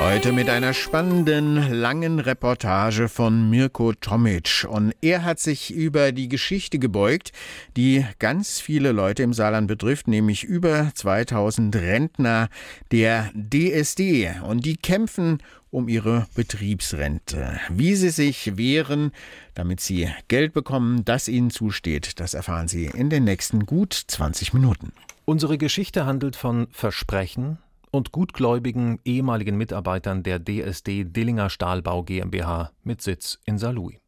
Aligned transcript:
Heute 0.00 0.32
mit 0.32 0.48
einer 0.48 0.74
spannenden, 0.74 1.70
langen 1.70 2.18
Reportage 2.18 3.08
von 3.08 3.50
Mirko 3.50 3.92
Tomic. 3.92 4.64
Und 4.68 4.92
er 5.00 5.24
hat 5.24 5.38
sich 5.38 5.72
über 5.72 6.12
die 6.12 6.28
Geschichte 6.28 6.78
gebeugt, 6.78 7.32
die 7.76 8.06
ganz 8.18 8.60
viele 8.60 8.92
Leute 8.92 9.22
im 9.22 9.32
Saarland 9.32 9.68
betrifft, 9.68 10.08
nämlich 10.08 10.44
über 10.44 10.90
2000 10.94 11.76
Rentner 11.76 12.48
der 12.90 13.30
DSD. 13.34 14.30
Und 14.44 14.64
die 14.64 14.76
kämpfen 14.76 15.42
um 15.70 15.88
ihre 15.88 16.26
Betriebsrente. 16.34 17.60
Wie 17.68 17.94
sie 17.94 18.10
sich 18.10 18.56
wehren, 18.56 19.12
damit 19.54 19.80
sie 19.80 20.08
Geld 20.28 20.52
bekommen, 20.52 21.04
das 21.04 21.28
ihnen 21.28 21.50
zusteht, 21.50 22.18
das 22.20 22.34
erfahren 22.34 22.68
Sie 22.68 22.86
in 22.86 23.10
den 23.10 23.24
nächsten 23.24 23.66
gut 23.66 23.92
20 23.92 24.54
Minuten. 24.54 24.92
Unsere 25.24 25.58
Geschichte 25.58 26.06
handelt 26.06 26.36
von 26.36 26.68
Versprechen, 26.70 27.58
und 27.90 28.12
gutgläubigen 28.12 29.00
ehemaligen 29.04 29.56
Mitarbeitern 29.56 30.22
der 30.22 30.38
DSD 30.38 31.04
Dillinger 31.04 31.50
Stahlbau 31.50 32.02
GmbH 32.02 32.72
mit 32.82 33.02
Sitz 33.02 33.38
in 33.44 33.58
Saarlouis. 33.58 33.98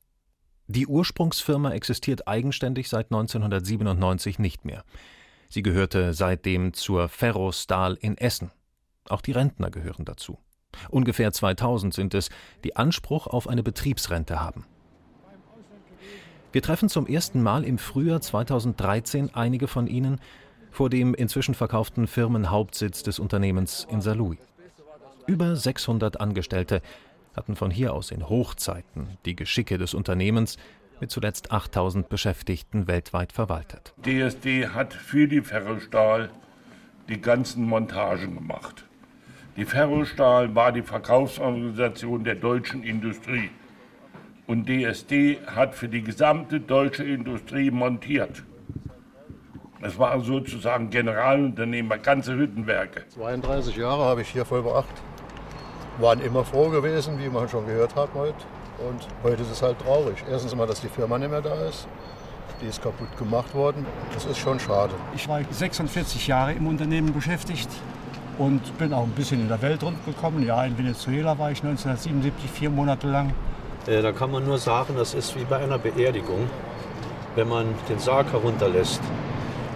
Die 0.67 0.87
Ursprungsfirma 0.87 1.73
existiert 1.73 2.29
eigenständig 2.29 2.89
seit 2.89 3.07
1997 3.07 4.39
nicht 4.39 4.65
mehr. 4.65 4.85
Sie 5.49 5.63
gehörte 5.63 6.15
seitdem 6.15 6.75
zur 6.75 7.09
Ferrostahl 7.09 7.99
in 8.01 8.17
Essen. 8.17 8.53
Auch 9.09 9.21
die 9.21 9.33
Rentner 9.33 9.71
gehören 9.71 10.05
dazu. 10.05 10.39
Ungefähr 10.89 11.33
2000 11.33 11.93
sind 11.93 12.15
es, 12.15 12.31
die 12.63 12.77
Anspruch 12.77 13.27
auf 13.27 13.49
eine 13.49 13.65
Betriebsrente 13.65 14.41
haben. 14.41 14.65
Wir 16.53 16.63
treffen 16.63 16.89
zum 16.89 17.07
ersten 17.07 17.43
Mal 17.43 17.65
im 17.65 17.79
Frühjahr 17.79 18.21
2013 18.21 19.35
einige 19.35 19.69
von 19.69 19.87
ihnen, 19.87 20.21
vor 20.71 20.91
dem 20.91 21.15
inzwischen 21.15 21.55
verkauften 21.55 22.07
Firmenhauptsitz 22.07 23.03
des 23.03 23.19
Unternehmens 23.19 23.87
in 23.91 24.01
Saarlouis. 24.01 24.39
Über 25.27 25.57
600 25.57 26.21
Angestellte 26.21 26.83
hatten 27.37 27.57
von 27.57 27.71
hier 27.71 27.93
aus 27.93 28.11
in 28.11 28.29
Hochzeiten 28.29 29.19
die 29.25 29.37
Geschicke 29.37 29.79
des 29.79 29.95
Unternehmens 29.95 30.57
mit 31.01 31.11
zuletzt 31.11 31.53
8000 31.53 32.09
Beschäftigten 32.09 32.87
weltweit 32.87 33.33
verwaltet. 33.33 33.95
DSD 34.05 34.69
hat 34.69 34.93
für 34.93 35.29
die 35.29 35.41
Ferrostahl 35.41 36.31
die 37.09 37.21
ganzen 37.21 37.65
Montagen 37.65 38.35
gemacht. 38.35 38.85
Die 39.57 39.65
Ferrostahl 39.65 40.55
war 40.55 40.73
die 40.73 40.83
Verkaufsorganisation 40.83 42.25
der 42.25 42.37
deutschen 42.37 42.83
Industrie. 42.83 43.51
Und 44.47 44.69
DSD 44.69 45.39
hat 45.47 45.75
für 45.75 45.89
die 45.89 46.03
gesamte 46.03 46.61
deutsche 46.61 47.05
Industrie 47.05 47.71
montiert. 47.71 48.43
Es 49.83 49.99
war 49.99 50.21
sozusagen 50.21 50.91
Generalunternehmer, 50.91 51.97
ganze 51.97 52.37
Hüttenwerke. 52.37 53.05
32 53.15 53.77
Jahre 53.77 54.05
habe 54.05 54.21
ich 54.21 54.29
hier 54.29 54.45
vollbracht. 54.45 54.95
Waren 55.99 56.21
immer 56.21 56.45
froh 56.45 56.69
gewesen, 56.69 57.19
wie 57.19 57.31
man 57.31 57.49
schon 57.49 57.67
gehört 57.67 57.97
hat 57.97 58.11
heute. 58.15 58.37
Und 58.79 59.09
heute 59.23 59.41
ist 59.41 59.51
es 59.51 59.63
halt 59.63 59.79
traurig. 59.79 60.23
Erstens 60.31 60.55
mal, 60.55 60.67
dass 60.67 60.83
die 60.83 60.89
Firma 60.89 61.17
nicht 61.19 61.31
mehr 61.31 61.41
da 61.41 61.55
ist. 61.67 61.89
Die 62.61 62.67
ist 62.67 62.83
kaputt 62.83 63.17
gemacht 63.17 63.55
worden. 63.55 63.87
Das 64.13 64.27
ist 64.27 64.37
schon 64.37 64.61
schade. 64.61 64.93
Ich 65.17 65.27
war 65.27 65.41
46 65.51 66.27
Jahre 66.27 66.53
im 66.53 66.67
Unternehmen 66.67 67.15
beschäftigt 67.15 67.71
und 68.37 68.77
bin 68.77 68.93
auch 68.93 69.05
ein 69.05 69.13
bisschen 69.13 69.41
in 69.41 69.49
der 69.49 69.63
Welt 69.63 69.83
rundgekommen. 69.83 70.45
Ja, 70.45 70.63
in 70.63 70.77
Venezuela 70.77 71.39
war 71.39 71.53
ich 71.53 71.63
1977 71.65 72.51
vier 72.51 72.69
Monate 72.69 73.07
lang. 73.07 73.33
Äh, 73.87 74.03
da 74.03 74.13
kann 74.13 74.31
man 74.31 74.45
nur 74.45 74.59
sagen, 74.59 74.95
das 74.99 75.15
ist 75.15 75.35
wie 75.37 75.45
bei 75.45 75.57
einer 75.57 75.79
Beerdigung, 75.79 76.51
wenn 77.35 77.49
man 77.49 77.67
den 77.89 77.99
Sarg 77.99 78.31
herunterlässt. 78.31 79.01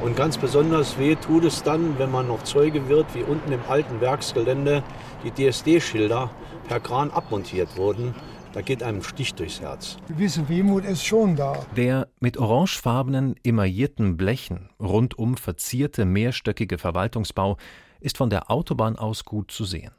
Und 0.05 0.17
ganz 0.17 0.37
besonders 0.37 0.99
weh 0.99 1.15
tut 1.15 1.45
es 1.45 1.63
dann, 1.63 1.99
wenn 1.99 2.11
man 2.11 2.29
noch 2.29 2.45
Zeuge 2.45 2.91
wird, 2.91 3.07
wie 3.15 3.23
unten 3.23 3.51
im 3.53 3.63
alten 3.67 4.03
Werksgelände 4.03 4.83
die 5.25 5.31
DSD-Schilder 5.31 6.31
per 6.69 6.81
Kran 6.81 7.11
abmontiert 7.11 7.79
wurden. 7.79 8.15
Da 8.53 8.61
geht 8.61 8.83
einem 8.83 9.03
Stich 9.03 9.33
durchs 9.33 9.63
Herz. 9.63 9.97
Gewisse 10.07 10.47
Wehmut 10.51 10.85
ist 10.85 11.07
schon 11.07 11.37
da. 11.37 11.65
Der 11.75 12.09
mit 12.21 12.37
orangefarbenen, 12.37 13.35
emaillierten 13.45 14.19
Blechen 14.19 14.69
rundum 14.79 15.39
verzierte 15.39 16.05
mehrstöckige 16.05 16.77
Verwaltungsbau 16.77 17.57
ist 17.99 18.19
von 18.19 18.29
der 18.29 18.51
Autobahn 18.51 18.97
aus 18.97 19.25
gut 19.25 19.51
zu 19.51 19.65
sehen. 19.65 19.93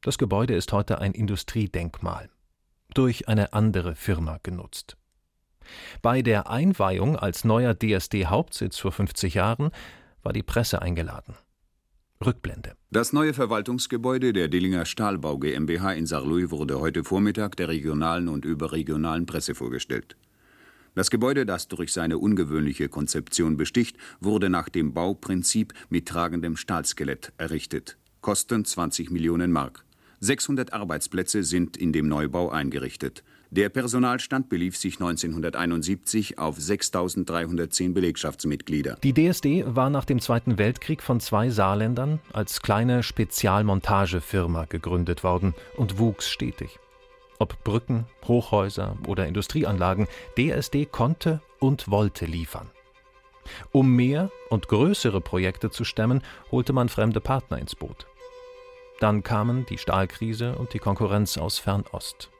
Das 0.00 0.16
Gebäude 0.16 0.54
ist 0.54 0.72
heute 0.72 0.98
ein 0.98 1.12
Industriedenkmal, 1.12 2.30
durch 2.94 3.28
eine 3.28 3.52
andere 3.52 3.96
Firma 3.96 4.38
genutzt. 4.42 4.96
Bei 6.02 6.22
der 6.22 6.50
Einweihung 6.50 7.16
als 7.16 7.44
neuer 7.44 7.74
DSD-Hauptsitz 7.74 8.78
vor 8.78 8.92
50 8.92 9.34
Jahren 9.34 9.70
war 10.22 10.32
die 10.32 10.42
Presse 10.42 10.82
eingeladen. 10.82 11.34
Rückblende. 12.24 12.74
Das 12.90 13.14
neue 13.14 13.32
Verwaltungsgebäude 13.32 14.34
der 14.34 14.48
Dillinger 14.48 14.84
Stahlbau 14.84 15.38
GmbH 15.38 15.92
in 15.92 16.04
Saarlouis 16.06 16.50
wurde 16.50 16.78
heute 16.78 17.02
Vormittag 17.02 17.56
der 17.56 17.68
regionalen 17.68 18.28
und 18.28 18.44
überregionalen 18.44 19.24
Presse 19.24 19.54
vorgestellt. 19.54 20.16
Das 20.94 21.08
Gebäude, 21.08 21.46
das 21.46 21.68
durch 21.68 21.92
seine 21.92 22.18
ungewöhnliche 22.18 22.88
Konzeption 22.88 23.56
besticht, 23.56 23.96
wurde 24.20 24.50
nach 24.50 24.68
dem 24.68 24.92
Bauprinzip 24.92 25.72
mit 25.88 26.08
tragendem 26.08 26.56
Stahlskelett 26.56 27.32
errichtet. 27.38 27.96
Kosten 28.20 28.64
20 28.64 29.10
Millionen 29.10 29.50
Mark. 29.50 29.84
600 30.18 30.74
Arbeitsplätze 30.74 31.42
sind 31.42 31.78
in 31.78 31.92
dem 31.92 32.06
Neubau 32.06 32.50
eingerichtet. 32.50 33.24
Der 33.52 33.68
Personalstand 33.68 34.48
belief 34.48 34.76
sich 34.76 35.00
1971 35.00 36.38
auf 36.38 36.56
6.310 36.56 37.92
Belegschaftsmitglieder. 37.92 38.96
Die 39.02 39.12
DSD 39.12 39.64
war 39.66 39.90
nach 39.90 40.04
dem 40.04 40.20
Zweiten 40.20 40.56
Weltkrieg 40.56 41.02
von 41.02 41.18
zwei 41.18 41.50
Saarländern 41.50 42.20
als 42.32 42.62
kleine 42.62 43.02
Spezialmontagefirma 43.02 44.66
gegründet 44.66 45.24
worden 45.24 45.54
und 45.76 45.98
wuchs 45.98 46.28
stetig. 46.28 46.78
Ob 47.40 47.64
Brücken, 47.64 48.06
Hochhäuser 48.28 48.96
oder 49.08 49.26
Industrieanlagen, 49.26 50.06
DSD 50.38 50.86
konnte 50.86 51.40
und 51.58 51.90
wollte 51.90 52.26
liefern. 52.26 52.70
Um 53.72 53.96
mehr 53.96 54.30
und 54.50 54.68
größere 54.68 55.20
Projekte 55.20 55.70
zu 55.70 55.82
stemmen, 55.82 56.22
holte 56.52 56.72
man 56.72 56.88
fremde 56.88 57.20
Partner 57.20 57.58
ins 57.58 57.74
Boot. 57.74 58.06
Dann 59.00 59.24
kamen 59.24 59.66
die 59.66 59.78
Stahlkrise 59.78 60.54
und 60.56 60.72
die 60.72 60.78
Konkurrenz 60.78 61.36
aus 61.36 61.58
Fernost. 61.58 62.30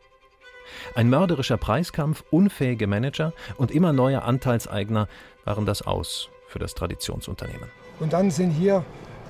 Ein 0.94 1.10
mörderischer 1.10 1.56
Preiskampf, 1.56 2.24
unfähige 2.30 2.86
Manager 2.86 3.32
und 3.56 3.70
immer 3.70 3.92
neue 3.92 4.22
Anteilseigner 4.22 5.08
waren 5.44 5.66
das 5.66 5.82
Aus 5.82 6.28
für 6.46 6.58
das 6.58 6.74
Traditionsunternehmen. 6.74 7.68
Und 8.00 8.12
dann 8.12 8.30
sind 8.30 8.50
hier, 8.50 8.84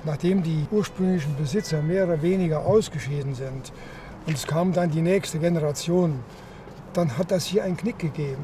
nachdem 0.05 0.43
die 0.43 0.65
ursprünglichen 0.71 1.35
Besitzer 1.35 1.81
mehr 1.81 2.05
oder 2.05 2.21
weniger 2.21 2.65
ausgeschieden 2.65 3.35
sind, 3.35 3.71
und 4.25 4.35
es 4.35 4.45
kam 4.45 4.71
dann 4.71 4.91
die 4.91 5.01
nächste 5.01 5.39
Generation, 5.39 6.19
dann 6.93 7.17
hat 7.17 7.31
das 7.31 7.45
hier 7.45 7.63
einen 7.63 7.77
Knick 7.77 7.99
gegeben. 7.99 8.43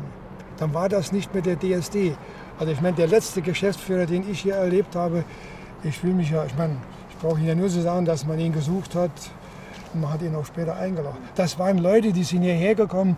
Dann 0.58 0.74
war 0.74 0.90
das 0.90 1.12
nicht 1.12 1.34
mehr 1.34 1.44
der 1.44 1.58
DSD. 1.58 2.16
Also 2.58 2.72
ich 2.72 2.82
meine, 2.82 2.96
der 2.96 3.08
letzte 3.08 3.42
Geschäftsführer, 3.42 4.06
den 4.06 4.30
ich 4.30 4.42
hier 4.42 4.56
erlebt 4.56 4.96
habe, 4.96 5.24
ich 5.84 6.04
will 6.04 6.14
mich 6.14 6.32
ja, 6.32 6.46
ich 6.46 6.56
meine, 6.56 6.78
ich 7.12 7.18
brauche 7.18 7.38
Ihnen 7.38 7.48
ja 7.48 7.56
nur 7.56 7.70
zu 7.70 7.82
sagen, 7.82 8.06
dass 8.06 8.26
man 8.26 8.40
ihn 8.40 8.54
gesucht 8.54 8.96
hat, 8.96 9.12
und 9.94 10.02
man 10.02 10.14
hat 10.14 10.22
ihn 10.22 10.36
auch 10.36 10.46
später 10.46 10.76
eingeladen. 10.76 11.18
Das 11.36 11.58
waren 11.60 11.78
Leute, 11.78 12.14
die 12.14 12.24
sind 12.24 12.42
hierher 12.42 12.76
gekommen, 12.76 13.18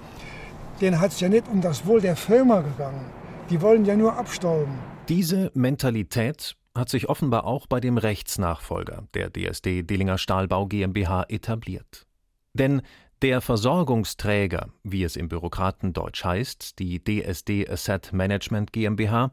denen 0.82 1.00
hat 1.00 1.12
es 1.12 1.20
ja 1.20 1.30
nicht 1.30 1.48
um 1.48 1.62
das 1.62 1.86
Wohl 1.86 2.02
der 2.02 2.16
Firma 2.16 2.62
gegangen. 2.62 3.06
Die 3.50 3.62
wollen 3.62 3.86
ja 3.86 3.96
nur 3.96 4.16
abstauben. 4.16 4.74
Diese 5.08 5.52
Mentalität 5.54 6.56
hat 6.76 6.90
sich 6.90 7.10
offenbar 7.10 7.46
auch 7.46 7.68
bei 7.68 7.80
dem 7.80 7.98
Rechtsnachfolger 7.98 9.08
der 9.14 9.32
DSD 9.32 9.84
Dillinger 9.84 10.18
Stahlbau 10.18 10.68
GmbH 10.68 11.26
etabliert. 11.28 12.06
Denn 12.54 12.82
der 13.22 13.42
Versorgungsträger, 13.42 14.70
wie 14.84 15.04
es 15.04 15.16
im 15.16 15.28
Bürokratendeutsch 15.28 16.24
heißt, 16.24 16.80
die 16.80 17.04
DSD 17.04 17.70
Asset 17.70 18.14
Management 18.14 18.72
GmbH, 18.72 19.32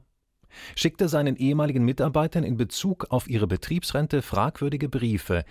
schickte 0.75 1.09
seinen 1.09 1.37
ehemaligen 1.37 1.85
Mitarbeitern 1.85 2.43
in 2.43 2.57
Bezug 2.57 3.07
auf 3.11 3.29
ihre 3.29 3.47
Betriebsrente 3.47 4.23
fragwürdige 4.23 4.89
Briefe, 4.89 5.45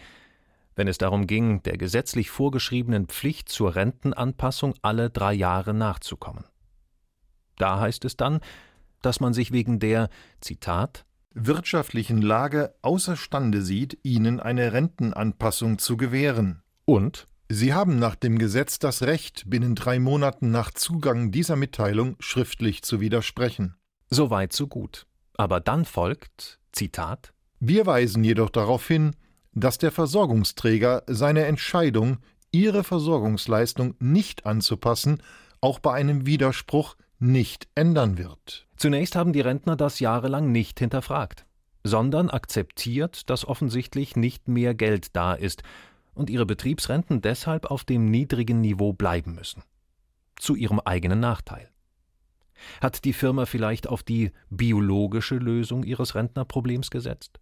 wenn 0.75 0.87
es 0.87 0.97
darum 0.97 1.27
ging, 1.27 1.63
der 1.63 1.77
gesetzlich 1.77 2.29
vorgeschriebenen 2.29 3.07
Pflicht 3.07 3.49
zur 3.49 3.75
Rentenanpassung 3.75 4.75
alle 4.81 5.09
drei 5.09 5.33
Jahre 5.33 5.73
nachzukommen. 5.73 6.45
Da 7.57 7.79
heißt 7.79 8.05
es 8.05 8.17
dann, 8.17 8.41
dass 9.01 9.19
man 9.19 9.33
sich 9.33 9.51
wegen 9.51 9.79
der 9.79 10.09
Zitat 10.41 11.05
wirtschaftlichen 11.33 12.21
Lage 12.21 12.75
außerstande 12.81 13.61
sieht, 13.61 13.99
ihnen 14.03 14.39
eine 14.39 14.73
Rentenanpassung 14.73 15.77
zu 15.77 15.97
gewähren. 15.97 16.63
Und 16.85 17.27
Sie 17.47 17.73
haben 17.73 17.99
nach 17.99 18.15
dem 18.15 18.39
Gesetz 18.39 18.79
das 18.79 19.03
Recht, 19.03 19.43
binnen 19.47 19.75
drei 19.75 19.99
Monaten 19.99 20.49
nach 20.49 20.71
Zugang 20.71 21.31
dieser 21.31 21.55
Mitteilung 21.55 22.15
schriftlich 22.19 22.81
zu 22.81 22.99
widersprechen. 22.99 23.75
Soweit 24.09 24.51
so 24.51 24.65
gut. 24.67 25.05
Aber 25.37 25.59
dann 25.59 25.85
folgt 25.85 26.59
Zitat 26.71 27.33
Wir 27.59 27.85
weisen 27.85 28.23
jedoch 28.23 28.49
darauf 28.49 28.87
hin, 28.87 29.15
dass 29.55 29.77
der 29.77 29.91
Versorgungsträger 29.91 31.03
seine 31.07 31.45
Entscheidung, 31.45 32.19
ihre 32.51 32.83
Versorgungsleistung 32.83 33.95
nicht 33.99 34.45
anzupassen, 34.45 35.21
auch 35.61 35.79
bei 35.79 35.93
einem 35.93 36.25
Widerspruch 36.25 36.95
nicht 37.17 37.67
ändern 37.73 38.17
wird. 38.17 38.67
Zunächst 38.77 39.15
haben 39.15 39.33
die 39.33 39.41
Rentner 39.41 39.75
das 39.75 39.99
jahrelang 39.99 40.51
nicht 40.51 40.79
hinterfragt. 40.79 41.45
sondern 41.87 42.31
akzeptiert, 42.31 43.29
dass 43.29 43.45
offensichtlich 43.45 44.15
nicht 44.15 44.47
mehr 44.47 44.73
Geld 44.73 45.15
da 45.15 45.35
ist 45.35 45.61
und 46.15 46.31
ihre 46.31 46.47
Betriebsrenten 46.47 47.21
deshalb 47.21 47.65
auf 47.65 47.83
dem 47.83 48.09
niedrigen 48.09 48.59
Niveau 48.59 48.91
bleiben 48.91 49.35
müssen. 49.35 49.61
Zu 50.35 50.55
ihrem 50.55 50.79
eigenen 50.79 51.19
Nachteil. 51.19 51.69
Hat 52.81 53.05
die 53.05 53.13
Firma 53.13 53.45
vielleicht 53.45 53.87
auf 53.87 54.01
die 54.01 54.31
biologische 54.49 55.35
Lösung 55.35 55.83
ihres 55.83 56.15
Rentnerproblems 56.15 56.89
gesetzt? 56.89 57.39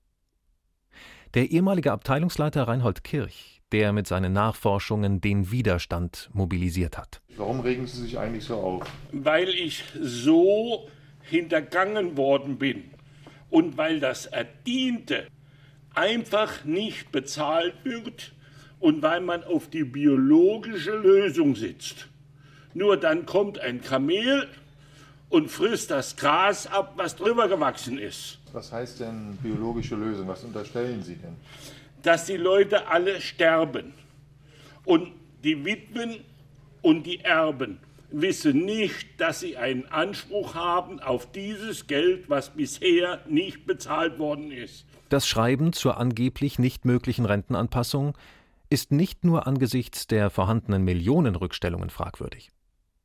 Der 1.33 1.49
ehemalige 1.49 1.91
Abteilungsleiter 1.91 2.67
Reinhold 2.67 3.03
Kirch, 3.03 3.63
der 3.71 3.91
mit 3.91 4.05
seinen 4.05 4.33
Nachforschungen 4.33 5.19
den 5.19 5.49
Widerstand 5.49 6.29
mobilisiert 6.31 6.95
hat. 6.95 7.23
Warum 7.37 7.61
regen 7.61 7.87
Sie 7.87 8.03
sich 8.03 8.19
eigentlich 8.19 8.43
so 8.43 8.57
auf? 8.57 8.83
Weil 9.11 9.49
ich 9.49 9.83
so 9.99 10.87
hintergangen 11.23 12.17
worden 12.17 12.59
bin 12.59 12.83
und 13.49 13.77
weil 13.77 13.99
das 13.99 14.27
Erdiente 14.27 15.25
einfach 15.95 16.65
nicht 16.65 17.11
bezahlt 17.11 17.83
wird 17.83 18.33
und 18.79 19.01
weil 19.01 19.21
man 19.21 19.43
auf 19.43 19.67
die 19.67 19.85
biologische 19.85 20.95
Lösung 20.95 21.55
sitzt. 21.55 22.09
Nur 22.75 22.95
dann 22.97 23.25
kommt 23.25 23.57
ein 23.57 23.81
Kamel 23.81 24.49
und 25.29 25.49
frisst 25.49 25.89
das 25.89 26.15
Gras 26.15 26.67
ab, 26.67 26.93
was 26.97 27.15
drüber 27.15 27.47
gewachsen 27.47 27.97
ist. 27.97 28.37
Was 28.53 28.71
heißt 28.71 28.99
denn 28.99 29.37
biologische 29.41 29.95
Lösung? 29.95 30.27
Was 30.27 30.43
unterstellen 30.43 31.01
Sie 31.01 31.15
denn? 31.15 31.35
Dass 32.03 32.25
die 32.25 32.37
Leute 32.37 32.87
alle 32.87 33.19
sterben 33.19 33.93
und 34.85 35.11
die 35.43 35.65
Witwen 35.65 36.23
und 36.83 37.03
die 37.03 37.19
Erben 37.21 37.79
wissen 38.11 38.63
nicht, 38.63 39.19
dass 39.19 39.39
sie 39.39 39.57
einen 39.57 39.87
Anspruch 39.87 40.53
haben 40.53 40.99
auf 40.99 41.31
dieses 41.31 41.87
Geld, 41.87 42.29
was 42.29 42.51
bisher 42.51 43.21
nicht 43.27 43.65
bezahlt 43.65 44.19
worden 44.19 44.51
ist. 44.51 44.85
Das 45.09 45.27
Schreiben 45.27 45.73
zur 45.73 45.97
angeblich 45.97 46.59
nicht 46.59 46.85
möglichen 46.85 47.25
Rentenanpassung 47.25 48.15
ist 48.69 48.91
nicht 48.91 49.23
nur 49.23 49.47
angesichts 49.47 50.05
der 50.05 50.29
vorhandenen 50.29 50.83
Millionenrückstellungen 50.83 51.89
fragwürdig. 51.89 52.51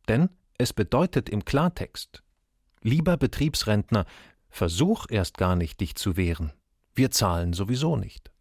Denn 0.09 0.29
es 0.59 0.73
bedeutet 0.73 1.29
im 1.29 1.45
Klartext 1.45 2.23
Lieber 2.83 3.17
Betriebsrentner, 3.17 4.05
versuch 4.59 5.07
erst 5.09 5.39
gar 5.39 5.57
nicht, 5.57 5.81
dich 5.81 5.95
zu 5.95 6.17
wehren. 6.17 6.53
Wir 6.95 7.11
zahlen 7.11 7.53
sowieso 7.53 7.97
nicht. 7.97 8.33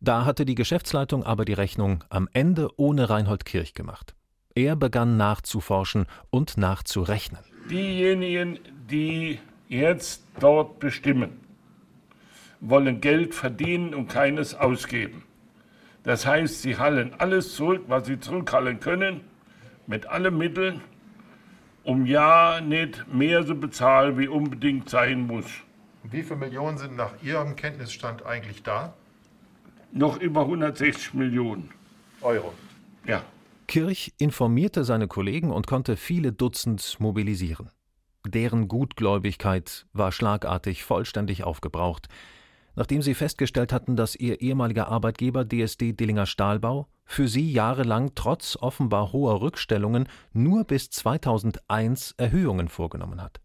Da 0.00 0.24
hatte 0.24 0.46
die 0.46 0.54
Geschäftsleitung 0.54 1.22
aber 1.22 1.44
die 1.44 1.52
Rechnung 1.52 2.02
am 2.08 2.28
Ende 2.32 2.70
ohne 2.76 3.10
Reinhold 3.10 3.44
Kirch 3.44 3.74
gemacht. 3.74 4.14
Er 4.54 4.74
begann 4.74 5.18
nachzuforschen 5.18 6.06
und 6.30 6.56
nachzurechnen. 6.56 7.42
Diejenigen, 7.70 8.58
die 8.90 9.38
jetzt 9.68 10.24
dort 10.40 10.78
bestimmen, 10.78 11.40
wollen 12.60 13.00
Geld 13.02 13.34
verdienen 13.34 13.94
und 13.94 14.08
keines 14.08 14.54
ausgeben. 14.54 15.24
Das 16.04 16.26
heißt, 16.26 16.62
sie 16.62 16.78
hallen 16.78 17.12
alles 17.18 17.54
zurück, 17.54 17.84
was 17.86 18.06
sie 18.06 18.18
zurückhallen 18.18 18.80
können, 18.80 19.20
mit 19.86 20.06
allen 20.06 20.38
Mitteln, 20.38 20.80
um 21.88 22.04
ja 22.04 22.60
nicht 22.60 23.10
mehr 23.10 23.46
zu 23.46 23.54
bezahlen, 23.54 24.18
wie 24.18 24.28
unbedingt 24.28 24.90
sein 24.90 25.26
muss. 25.26 25.46
Wie 26.02 26.22
viele 26.22 26.36
Millionen 26.36 26.76
sind 26.76 26.96
nach 26.96 27.14
Ihrem 27.22 27.56
Kenntnisstand 27.56 28.26
eigentlich 28.26 28.62
da? 28.62 28.92
Noch 29.90 30.20
über 30.20 30.42
160 30.42 31.14
Millionen 31.14 31.70
Euro. 32.20 32.52
Ja. 33.06 33.22
Kirch 33.68 34.12
informierte 34.18 34.84
seine 34.84 35.08
Kollegen 35.08 35.50
und 35.50 35.66
konnte 35.66 35.96
viele 35.96 36.30
Dutzend 36.30 36.96
mobilisieren. 37.00 37.70
Deren 38.26 38.68
Gutgläubigkeit 38.68 39.86
war 39.94 40.12
schlagartig 40.12 40.84
vollständig 40.84 41.44
aufgebraucht, 41.44 42.08
nachdem 42.76 43.00
sie 43.00 43.14
festgestellt 43.14 43.72
hatten, 43.72 43.96
dass 43.96 44.14
ihr 44.14 44.42
ehemaliger 44.42 44.88
Arbeitgeber 44.88 45.46
DSD 45.48 45.94
Dillinger 45.94 46.26
Stahlbau 46.26 46.86
für 47.08 47.26
sie 47.26 47.50
jahrelang 47.50 48.12
trotz 48.14 48.56
offenbar 48.60 49.12
hoher 49.12 49.40
Rückstellungen 49.40 50.08
nur 50.34 50.64
bis 50.64 50.90
2001 50.90 52.14
Erhöhungen 52.18 52.68
vorgenommen 52.68 53.22
hat. 53.22 53.40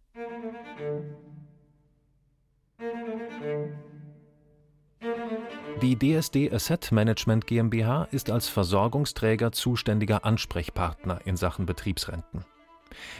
Die 5.81 5.97
DSD 5.97 6.51
Asset 6.51 6.91
Management 6.91 7.47
GmbH 7.47 8.03
ist 8.11 8.29
als 8.29 8.49
Versorgungsträger 8.49 9.53
zuständiger 9.53 10.25
Ansprechpartner 10.25 11.21
in 11.25 11.37
Sachen 11.37 11.65
Betriebsrenten. 11.65 12.45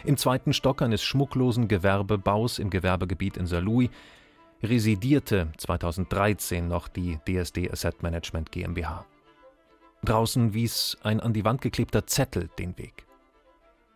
Im 0.04 0.16
zweiten 0.18 0.52
Stock 0.52 0.82
eines 0.82 1.02
schmucklosen 1.02 1.68
Gewerbebaus 1.68 2.58
im 2.58 2.70
Gewerbegebiet 2.70 3.38
in 3.38 3.46
Saarlouis 3.46 3.88
residierte 4.62 5.52
2013 5.56 6.68
noch 6.68 6.88
die 6.88 7.18
DSD 7.26 7.70
Asset 7.70 8.02
Management 8.02 8.52
GmbH. 8.52 9.06
Draußen 10.04 10.54
wies 10.54 10.96
ein 11.02 11.20
an 11.20 11.32
die 11.32 11.44
Wand 11.44 11.60
geklebter 11.60 12.06
Zettel 12.06 12.48
den 12.58 12.76
Weg. 12.78 13.06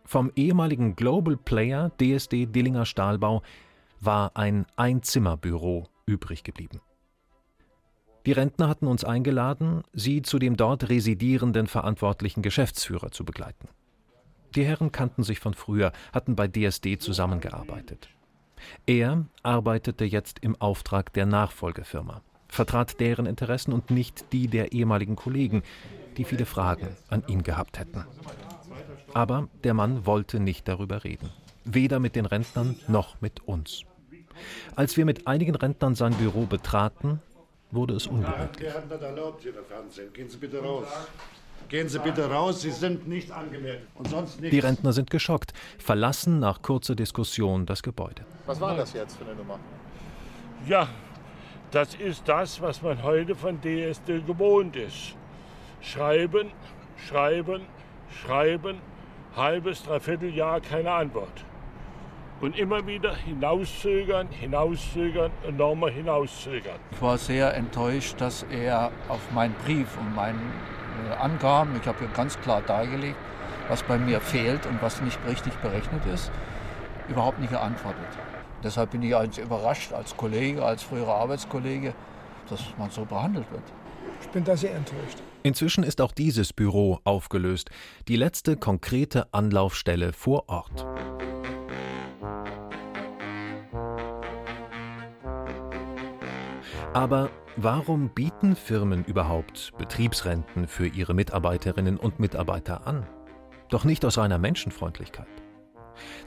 Vom 0.05 0.31
ehemaligen 0.35 0.95
Global 0.95 1.37
Player 1.37 1.91
DSD 2.01 2.47
Dillinger 2.47 2.85
Stahlbau 2.85 3.43
war 3.99 4.35
ein 4.35 4.65
Einzimmerbüro 4.75 5.87
übrig 6.05 6.43
geblieben. 6.43 6.81
Die 8.25 8.31
Rentner 8.31 8.67
hatten 8.67 8.87
uns 8.87 9.03
eingeladen, 9.03 9.83
sie 9.93 10.21
zu 10.21 10.39
dem 10.39 10.57
dort 10.57 10.89
residierenden 10.89 11.67
verantwortlichen 11.67 12.41
Geschäftsführer 12.41 13.11
zu 13.11 13.23
begleiten. 13.23 13.69
Die 14.55 14.65
Herren 14.65 14.91
kannten 14.91 15.23
sich 15.23 15.39
von 15.39 15.53
früher, 15.53 15.91
hatten 16.11 16.35
bei 16.35 16.47
DSD 16.47 16.97
zusammengearbeitet. 16.97 18.09
Er 18.85 19.25
arbeitete 19.43 20.05
jetzt 20.05 20.39
im 20.39 20.59
Auftrag 20.59 21.13
der 21.13 21.25
Nachfolgefirma, 21.25 22.21
vertrat 22.49 22.99
deren 22.99 23.25
Interessen 23.25 23.71
und 23.71 23.89
nicht 23.91 24.33
die 24.33 24.47
der 24.47 24.73
ehemaligen 24.73 25.15
Kollegen, 25.15 25.63
die 26.17 26.25
viele 26.25 26.45
Fragen 26.45 26.89
an 27.09 27.23
ihn 27.27 27.43
gehabt 27.43 27.79
hätten. 27.79 28.05
Aber 29.13 29.47
der 29.63 29.73
Mann 29.73 30.05
wollte 30.05 30.39
nicht 30.39 30.67
darüber 30.67 31.03
reden, 31.03 31.29
weder 31.63 31.99
mit 31.99 32.15
den 32.15 32.25
Rentnern 32.25 32.75
noch 32.87 33.21
mit 33.21 33.47
uns. 33.47 33.83
Als 34.75 34.97
wir 34.97 35.05
mit 35.05 35.27
einigen 35.27 35.55
Rentnern 35.55 35.95
sein 35.95 36.13
Büro 36.15 36.45
betraten, 36.45 37.21
wurde 37.71 37.95
es 37.95 38.07
ungemütlich. 38.07 38.73
Gehen 41.69 41.87
Sie 41.87 41.99
bitte 41.99 42.29
raus, 42.29 42.61
Sie 42.61 42.71
sind 42.71 43.07
nicht 43.07 43.31
angemeldet. 43.31 43.87
Und 43.93 44.09
sonst 44.09 44.41
nichts. 44.41 44.55
Die 44.55 44.59
Rentner 44.59 44.91
sind 44.91 45.11
geschockt, 45.11 45.53
verlassen 45.77 46.39
nach 46.39 46.63
kurzer 46.63 46.95
Diskussion 46.95 47.67
das 47.67 47.83
Gebäude. 47.83 48.25
Was 48.47 48.59
war 48.59 48.75
das 48.75 48.93
jetzt 48.93 49.17
für 49.17 49.25
eine 49.25 49.35
Nummer? 49.35 49.59
Ja, 50.67 50.89
das 51.71 51.95
ist 51.95 52.27
das, 52.27 52.61
was 52.61 52.81
man 52.81 53.03
heute 53.03 53.35
von 53.35 53.59
DSD 53.61 54.21
gewohnt 54.25 54.75
ist. 54.75 55.15
Schreiben, 55.81 56.51
schreiben, 57.07 57.61
schreiben, 58.23 58.81
halbes, 59.35 59.83
dreiviertel 59.83 60.33
Jahr 60.33 60.59
keine 60.61 60.91
Antwort 60.91 61.45
und 62.41 62.57
immer 62.57 62.85
wieder 62.87 63.15
hinauszögern, 63.15 64.27
hinauszögern 64.29 65.31
und 65.45 65.57
nochmal 65.57 65.91
hinauszögern. 65.91 66.79
Ich 66.91 67.01
war 67.01 67.17
sehr 67.17 67.55
enttäuscht, 67.55 68.19
dass 68.19 68.43
er 68.49 68.91
auf 69.07 69.31
meinen 69.31 69.53
Brief 69.65 69.97
und 69.97 70.15
meinen 70.15 70.53
äh, 71.09 71.15
Angaben, 71.15 71.75
ich 71.79 71.87
habe 71.87 71.99
hier 71.99 72.07
ganz 72.09 72.39
klar 72.41 72.61
dargelegt, 72.61 73.17
was 73.67 73.83
bei 73.83 73.97
mir 73.97 74.19
fehlt 74.21 74.65
und 74.65 74.81
was 74.81 75.01
nicht 75.01 75.19
richtig 75.27 75.53
berechnet 75.55 76.05
ist, 76.13 76.31
überhaupt 77.09 77.39
nicht 77.39 77.51
geantwortet. 77.51 78.07
Deshalb 78.63 78.91
bin 78.91 79.01
ich 79.03 79.15
eigentlich 79.15 79.45
überrascht 79.45 79.93
als 79.93 80.15
Kollege, 80.17 80.63
als 80.63 80.83
früherer 80.83 81.15
Arbeitskollege, 81.15 81.93
dass 82.49 82.61
man 82.77 82.89
so 82.89 83.05
behandelt 83.05 83.49
wird. 83.51 83.63
Ich 84.21 84.27
bin 84.29 84.43
da 84.43 84.57
sehr 84.57 84.75
enttäuscht. 84.75 85.19
Inzwischen 85.43 85.83
ist 85.83 86.01
auch 86.01 86.11
dieses 86.11 86.51
Büro 86.51 86.99
aufgelöst, 87.05 87.69
die 88.09 88.17
letzte 88.17 88.57
konkrete 88.57 89.33
Anlaufstelle 89.33 90.11
vor 90.11 90.49
Ort. 90.49 90.85
Aber 96.93 97.29
warum 97.55 98.09
bieten 98.09 98.55
Firmen 98.55 99.05
überhaupt 99.05 99.71
Betriebsrenten 99.77 100.67
für 100.67 100.87
ihre 100.87 101.13
Mitarbeiterinnen 101.13 101.97
und 101.97 102.19
Mitarbeiter 102.19 102.85
an? 102.87 103.07
Doch 103.69 103.85
nicht 103.85 104.03
aus 104.03 104.17
reiner 104.17 104.39
Menschenfreundlichkeit. 104.39 105.27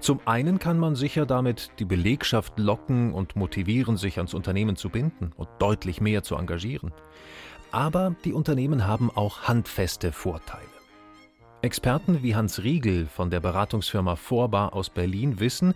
Zum 0.00 0.21
einen 0.25 0.59
kann 0.59 0.79
man 0.79 0.95
sicher 0.95 1.26
damit 1.26 1.71
die 1.79 1.85
Belegschaft 1.85 2.59
locken 2.59 3.12
und 3.12 3.37
motivieren, 3.37 3.97
sich 3.97 4.19
ans 4.19 4.35
Unternehmen 4.35 4.76
zu 4.76 4.88
binden 4.88 5.33
und 5.37 5.49
deutlich 5.59 6.00
mehr 6.00 6.23
zu 6.23 6.37
engagieren. 6.37 6.93
Aber 7.71 8.14
die 8.25 8.33
Unternehmen 8.33 8.87
haben 8.87 9.11
auch 9.11 9.43
handfeste 9.43 10.12
Vorteile. 10.12 10.62
Experten 11.62 12.23
wie 12.23 12.35
Hans 12.35 12.62
Riegel 12.64 13.07
von 13.07 13.31
der 13.31 13.41
Beratungsfirma 13.41 14.17
Vorbar 14.17 14.75
aus 14.75 14.91
Berlin 14.91 15.38
wissen, 15.38 15.75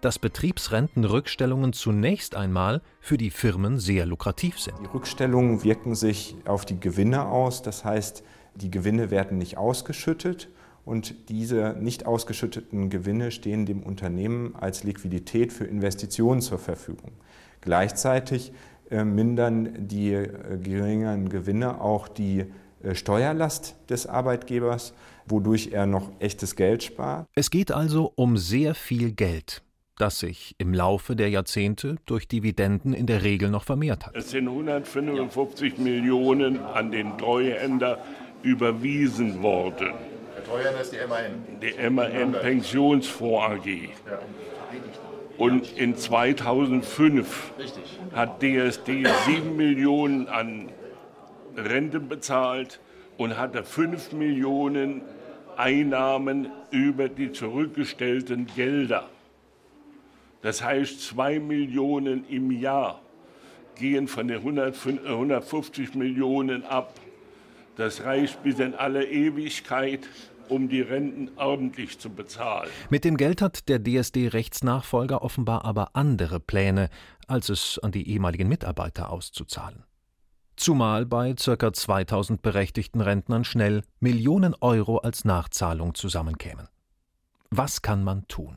dass 0.00 0.18
Betriebsrentenrückstellungen 0.18 1.72
zunächst 1.72 2.36
einmal 2.36 2.80
für 3.00 3.16
die 3.16 3.30
Firmen 3.30 3.78
sehr 3.78 4.06
lukrativ 4.06 4.60
sind. 4.60 4.78
Die 4.80 4.86
Rückstellungen 4.86 5.64
wirken 5.64 5.94
sich 5.94 6.36
auf 6.44 6.64
die 6.64 6.78
Gewinne 6.78 7.26
aus, 7.26 7.62
das 7.62 7.84
heißt, 7.84 8.22
die 8.54 8.70
Gewinne 8.70 9.10
werden 9.10 9.38
nicht 9.38 9.58
ausgeschüttet 9.58 10.48
und 10.86 11.28
diese 11.28 11.76
nicht 11.78 12.06
ausgeschütteten 12.06 12.88
Gewinne 12.88 13.32
stehen 13.32 13.66
dem 13.66 13.82
Unternehmen 13.82 14.54
als 14.54 14.84
Liquidität 14.84 15.52
für 15.52 15.64
Investitionen 15.64 16.40
zur 16.40 16.58
Verfügung. 16.58 17.10
Gleichzeitig 17.60 18.52
äh, 18.90 19.04
mindern 19.04 19.88
die 19.88 20.12
äh, 20.12 20.28
geringeren 20.62 21.28
Gewinne 21.28 21.80
auch 21.80 22.06
die 22.06 22.44
äh, 22.84 22.94
Steuerlast 22.94 23.74
des 23.90 24.06
Arbeitgebers, 24.06 24.94
wodurch 25.26 25.70
er 25.72 25.86
noch 25.86 26.12
echtes 26.20 26.54
Geld 26.54 26.84
spart. 26.84 27.26
Es 27.34 27.50
geht 27.50 27.72
also 27.72 28.12
um 28.14 28.36
sehr 28.36 28.76
viel 28.76 29.10
Geld, 29.10 29.64
das 29.98 30.20
sich 30.20 30.54
im 30.58 30.72
Laufe 30.72 31.16
der 31.16 31.30
Jahrzehnte 31.30 31.96
durch 32.06 32.28
Dividenden 32.28 32.94
in 32.94 33.06
der 33.06 33.24
Regel 33.24 33.50
noch 33.50 33.64
vermehrt 33.64 34.06
hat. 34.06 34.14
Es 34.14 34.30
sind 34.30 34.46
155 34.46 35.78
Millionen 35.78 36.60
an 36.60 36.92
den 36.92 37.18
Treuhänder 37.18 37.98
überwiesen 38.44 39.42
worden. 39.42 39.94
Treuhänder 40.46 40.80
ist 40.80 40.92
die 40.92 41.06
MAN. 41.08 41.44
Die 41.60 41.90
MAN 41.90 42.32
Pensionsfonds 42.32 43.44
AG. 43.44 43.88
Und 45.38 45.76
in 45.76 45.96
2005 45.96 47.52
hat 48.14 48.42
DSD 48.42 49.04
7 49.26 49.56
Millionen 49.56 50.28
an 50.28 50.70
Renten 51.56 52.08
bezahlt 52.08 52.80
und 53.18 53.36
hatte 53.36 53.64
5 53.64 54.12
Millionen 54.12 55.02
Einnahmen 55.56 56.50
über 56.70 57.08
die 57.08 57.32
zurückgestellten 57.32 58.46
Gelder. 58.54 59.08
Das 60.42 60.62
heißt, 60.62 61.02
2 61.02 61.40
Millionen 61.40 62.26
im 62.28 62.50
Jahr 62.50 63.00
gehen 63.74 64.08
von 64.08 64.28
den 64.28 64.38
150 64.38 65.94
Millionen 65.94 66.64
ab. 66.64 66.94
Das 67.76 68.04
reicht 68.04 68.42
bis 68.42 68.58
in 68.58 68.74
alle 68.74 69.04
Ewigkeit, 69.04 70.08
um 70.48 70.68
die 70.68 70.80
Renten 70.80 71.30
ordentlich 71.36 71.98
zu 71.98 72.10
bezahlen. 72.10 72.70
Mit 72.90 73.04
dem 73.04 73.16
Geld 73.16 73.42
hat 73.42 73.68
der 73.68 73.82
DSD-Rechtsnachfolger 73.82 75.22
offenbar 75.22 75.64
aber 75.64 75.90
andere 75.94 76.40
Pläne, 76.40 76.88
als 77.26 77.48
es 77.48 77.78
an 77.78 77.92
die 77.92 78.08
ehemaligen 78.08 78.48
Mitarbeiter 78.48 79.10
auszuzahlen. 79.10 79.84
Zumal 80.56 81.04
bei 81.04 81.34
ca. 81.34 81.72
2000 81.72 82.40
berechtigten 82.40 83.02
Rentnern 83.02 83.44
schnell 83.44 83.82
Millionen 84.00 84.54
Euro 84.60 84.98
als 84.98 85.24
Nachzahlung 85.24 85.94
zusammenkämen. 85.94 86.68
Was 87.50 87.82
kann 87.82 88.02
man 88.02 88.26
tun? 88.26 88.56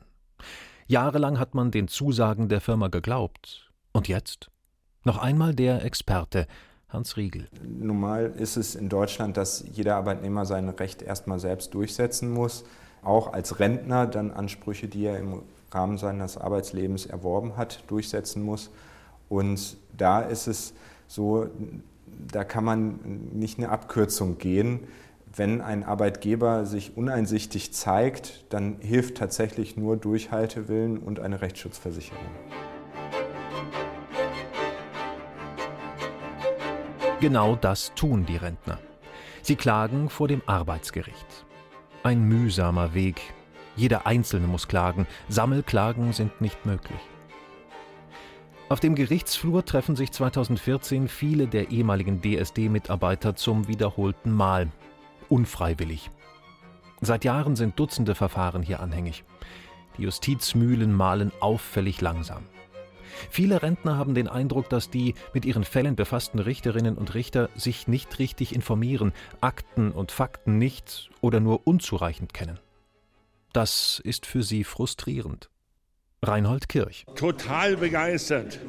Jahrelang 0.86 1.38
hat 1.38 1.54
man 1.54 1.70
den 1.70 1.88
Zusagen 1.88 2.48
der 2.48 2.60
Firma 2.60 2.88
geglaubt. 2.88 3.70
Und 3.92 4.08
jetzt? 4.08 4.50
Noch 5.04 5.18
einmal 5.18 5.54
der 5.54 5.84
Experte, 5.84 6.46
Hans 6.92 7.16
Riegel. 7.16 7.46
Normal 7.62 8.32
ist 8.36 8.56
es 8.56 8.74
in 8.74 8.88
Deutschland, 8.88 9.36
dass 9.36 9.64
jeder 9.72 9.96
Arbeitnehmer 9.96 10.44
sein 10.44 10.68
Recht 10.68 11.02
erstmal 11.02 11.38
selbst 11.38 11.72
durchsetzen 11.74 12.32
muss, 12.32 12.64
auch 13.02 13.32
als 13.32 13.60
Rentner 13.60 14.06
dann 14.06 14.30
Ansprüche, 14.30 14.88
die 14.88 15.04
er 15.04 15.18
im 15.18 15.42
Rahmen 15.70 15.98
seines 15.98 16.36
Arbeitslebens 16.36 17.06
erworben 17.06 17.56
hat, 17.56 17.84
durchsetzen 17.86 18.42
muss. 18.42 18.70
Und 19.28 19.76
da 19.96 20.20
ist 20.20 20.48
es 20.48 20.74
so, 21.06 21.46
da 22.32 22.44
kann 22.44 22.64
man 22.64 22.98
nicht 23.32 23.58
eine 23.58 23.68
Abkürzung 23.68 24.38
gehen. 24.38 24.80
Wenn 25.34 25.60
ein 25.60 25.84
Arbeitgeber 25.84 26.66
sich 26.66 26.96
uneinsichtig 26.96 27.72
zeigt, 27.72 28.44
dann 28.48 28.78
hilft 28.80 29.16
tatsächlich 29.18 29.76
nur 29.76 29.96
Durchhaltewillen 29.96 30.98
und 30.98 31.20
eine 31.20 31.40
Rechtsschutzversicherung. 31.40 32.26
Genau 37.20 37.54
das 37.54 37.92
tun 37.94 38.24
die 38.24 38.36
Rentner. 38.36 38.78
Sie 39.42 39.54
klagen 39.54 40.08
vor 40.08 40.26
dem 40.26 40.40
Arbeitsgericht. 40.46 41.44
Ein 42.02 42.22
mühsamer 42.22 42.94
Weg. 42.94 43.20
Jeder 43.76 44.06
Einzelne 44.06 44.46
muss 44.46 44.68
klagen. 44.68 45.06
Sammelklagen 45.28 46.14
sind 46.14 46.40
nicht 46.40 46.64
möglich. 46.64 47.00
Auf 48.70 48.80
dem 48.80 48.94
Gerichtsflur 48.94 49.66
treffen 49.66 49.96
sich 49.96 50.12
2014 50.12 51.08
viele 51.08 51.46
der 51.46 51.70
ehemaligen 51.70 52.22
DSD-Mitarbeiter 52.22 53.36
zum 53.36 53.68
wiederholten 53.68 54.32
Mal. 54.32 54.68
Unfreiwillig. 55.28 56.10
Seit 57.02 57.24
Jahren 57.26 57.54
sind 57.54 57.78
Dutzende 57.78 58.14
Verfahren 58.14 58.62
hier 58.62 58.80
anhängig. 58.80 59.24
Die 59.98 60.02
Justizmühlen 60.02 60.94
mahlen 60.94 61.32
auffällig 61.40 62.00
langsam. 62.00 62.44
Viele 63.30 63.62
Rentner 63.62 63.96
haben 63.96 64.14
den 64.14 64.28
Eindruck, 64.28 64.68
dass 64.68 64.90
die 64.90 65.14
mit 65.34 65.44
ihren 65.44 65.64
Fällen 65.64 65.96
befassten 65.96 66.38
Richterinnen 66.38 66.96
und 66.96 67.14
Richter 67.14 67.48
sich 67.54 67.88
nicht 67.88 68.18
richtig 68.18 68.54
informieren, 68.54 69.12
Akten 69.40 69.92
und 69.92 70.12
Fakten 70.12 70.58
nicht 70.58 71.10
oder 71.20 71.40
nur 71.40 71.66
unzureichend 71.66 72.34
kennen. 72.34 72.58
Das 73.52 74.00
ist 74.04 74.26
für 74.26 74.42
sie 74.42 74.64
frustrierend. 74.64 75.50
Reinhold 76.22 76.68
Kirch. 76.68 77.06
Total 77.16 77.76
begeistert 77.76 78.60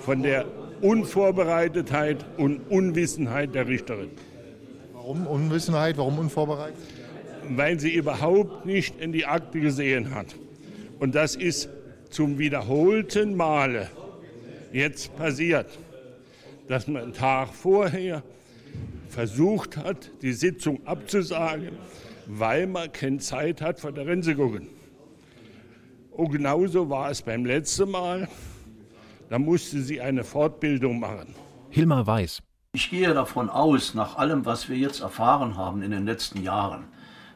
von 0.00 0.22
der 0.22 0.46
Unvorbereitetheit 0.80 2.24
und 2.38 2.60
Unwissenheit 2.70 3.54
der 3.54 3.66
Richterin. 3.66 4.10
Warum 4.92 5.26
Unwissenheit? 5.26 5.98
Warum 5.98 6.18
unvorbereitet? 6.18 6.78
Weil 7.48 7.80
sie 7.80 7.92
überhaupt 7.92 8.64
nicht 8.64 9.00
in 9.00 9.12
die 9.12 9.26
Akte 9.26 9.60
gesehen 9.60 10.14
hat. 10.14 10.36
Und 11.00 11.14
das 11.14 11.34
ist 11.34 11.68
zum 12.10 12.38
wiederholten 12.38 13.36
Male 13.36 13.88
jetzt 14.72 15.16
passiert, 15.16 15.66
dass 16.68 16.86
man 16.86 17.02
einen 17.02 17.12
Tag 17.12 17.48
vorher 17.54 18.22
versucht 19.08 19.76
hat, 19.76 20.10
die 20.22 20.32
Sitzung 20.32 20.86
abzusagen, 20.86 21.70
weil 22.26 22.66
man 22.66 22.92
keine 22.92 23.18
Zeit 23.18 23.60
hat, 23.60 23.80
von 23.80 23.94
der 23.94 24.04
gucken. 24.36 24.68
Und 26.12 26.30
genauso 26.30 26.88
war 26.90 27.10
es 27.10 27.22
beim 27.22 27.44
letzten 27.44 27.90
Mal. 27.90 28.28
Da 29.28 29.38
musste 29.38 29.80
sie 29.80 30.00
eine 30.00 30.24
Fortbildung 30.24 31.00
machen. 31.00 31.34
Hilmar 31.70 32.06
Weiß. 32.06 32.42
Ich 32.72 32.90
gehe 32.90 33.12
davon 33.14 33.48
aus, 33.48 33.94
nach 33.94 34.16
allem, 34.16 34.44
was 34.44 34.68
wir 34.68 34.76
jetzt 34.76 35.00
erfahren 35.00 35.56
haben 35.56 35.82
in 35.82 35.90
den 35.90 36.06
letzten 36.06 36.42
Jahren, 36.42 36.84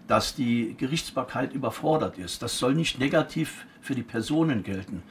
dass 0.07 0.35
die 0.35 0.77
Gerichtsbarkeit 0.77 1.53
überfordert 1.53 2.19
ist. 2.19 2.43
Das 2.43 2.59
soll 2.59 2.75
nicht 2.75 2.99
negativ 2.99 3.67
für 3.81 3.95
die 3.95 4.03
Personen 4.03 4.63
gelten. 4.63 5.03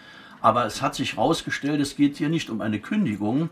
Aber 0.41 0.65
es 0.65 0.81
hat 0.81 0.95
sich 0.95 1.15
herausgestellt, 1.15 1.79
es 1.79 1.95
geht 1.95 2.17
hier 2.17 2.29
nicht 2.29 2.50
um 2.50 2.62
eine 2.62 2.79
Kündigung. 2.79 3.50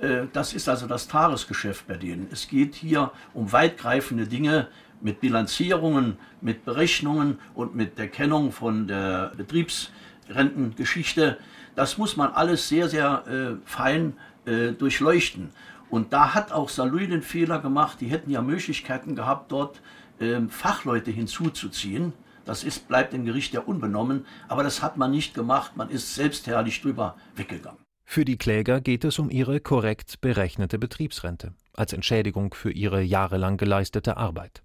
Äh, 0.00 0.26
das 0.32 0.52
ist 0.52 0.68
also 0.68 0.86
das 0.86 1.08
Tagesgeschäft 1.08 1.86
bei 1.88 1.96
denen. 1.96 2.28
Es 2.30 2.48
geht 2.48 2.74
hier 2.74 3.12
um 3.34 3.52
weitgreifende 3.52 4.26
Dinge 4.26 4.68
mit 5.00 5.20
Bilanzierungen, 5.20 6.18
mit 6.40 6.64
Berechnungen 6.64 7.38
und 7.54 7.74
mit 7.74 7.98
der 7.98 8.08
Kennung 8.08 8.52
von 8.52 8.88
der 8.88 9.32
Betriebsrentengeschichte. 9.36 11.38
Das 11.74 11.98
muss 11.98 12.16
man 12.16 12.32
alles 12.32 12.68
sehr, 12.68 12.88
sehr 12.88 13.24
äh, 13.26 13.56
fein 13.64 14.14
äh, 14.44 14.72
durchleuchten. 14.72 15.50
Und 15.90 16.12
da 16.12 16.34
hat 16.34 16.52
auch 16.52 16.68
Salui 16.68 17.06
den 17.06 17.22
Fehler 17.22 17.60
gemacht, 17.60 18.00
die 18.00 18.08
hätten 18.08 18.30
ja 18.30 18.42
Möglichkeiten 18.42 19.16
gehabt, 19.16 19.52
dort 19.52 19.80
ähm, 20.20 20.50
Fachleute 20.50 21.10
hinzuzuziehen. 21.10 22.12
Das 22.44 22.64
ist, 22.64 22.88
bleibt 22.88 23.12
dem 23.12 23.24
Gericht 23.24 23.52
ja 23.52 23.60
unbenommen, 23.60 24.24
aber 24.48 24.62
das 24.62 24.82
hat 24.82 24.96
man 24.96 25.10
nicht 25.10 25.34
gemacht, 25.34 25.76
man 25.76 25.90
ist 25.90 26.14
selbstherrlich 26.14 26.80
drüber 26.80 27.16
weggegangen. 27.36 27.80
Für 28.04 28.24
die 28.24 28.38
Kläger 28.38 28.80
geht 28.80 29.04
es 29.04 29.18
um 29.18 29.28
ihre 29.28 29.60
korrekt 29.60 30.22
berechnete 30.22 30.78
Betriebsrente 30.78 31.52
als 31.74 31.92
Entschädigung 31.92 32.54
für 32.54 32.70
ihre 32.70 33.02
jahrelang 33.02 33.58
geleistete 33.58 34.16
Arbeit. 34.16 34.62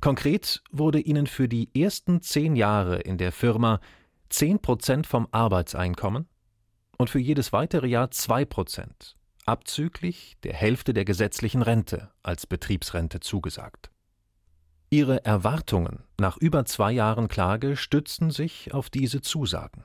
Konkret 0.00 0.62
wurde 0.72 0.98
ihnen 0.98 1.26
für 1.26 1.46
die 1.46 1.68
ersten 1.80 2.22
zehn 2.22 2.56
Jahre 2.56 3.00
in 3.00 3.18
der 3.18 3.30
Firma 3.30 3.80
zehn 4.30 4.58
Prozent 4.58 5.06
vom 5.06 5.28
Arbeitseinkommen 5.30 6.26
und 6.98 7.08
für 7.08 7.20
jedes 7.20 7.52
weitere 7.52 7.86
Jahr 7.86 8.10
zwei 8.10 8.44
Prozent, 8.44 9.14
abzüglich 9.46 10.36
der 10.42 10.54
Hälfte 10.54 10.92
der 10.92 11.04
gesetzlichen 11.04 11.62
Rente 11.62 12.10
als 12.22 12.48
Betriebsrente 12.48 13.20
zugesagt. 13.20 13.91
Ihre 14.92 15.24
Erwartungen 15.24 16.00
nach 16.20 16.36
über 16.36 16.66
zwei 16.66 16.92
Jahren 16.92 17.28
Klage 17.28 17.78
stützten 17.78 18.30
sich 18.30 18.74
auf 18.74 18.90
diese 18.90 19.22
Zusagen. 19.22 19.84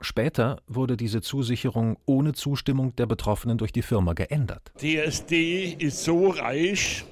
Später 0.00 0.60
wurde 0.66 0.96
diese 0.96 1.22
Zusicherung 1.22 1.96
ohne 2.06 2.32
Zustimmung 2.32 2.96
der 2.96 3.06
Betroffenen 3.06 3.56
durch 3.56 3.70
die 3.70 3.82
Firma 3.82 4.14
geändert. 4.14 4.72
DSD 4.80 5.76
ist 5.78 6.02
so 6.02 6.30
reich, 6.30 7.04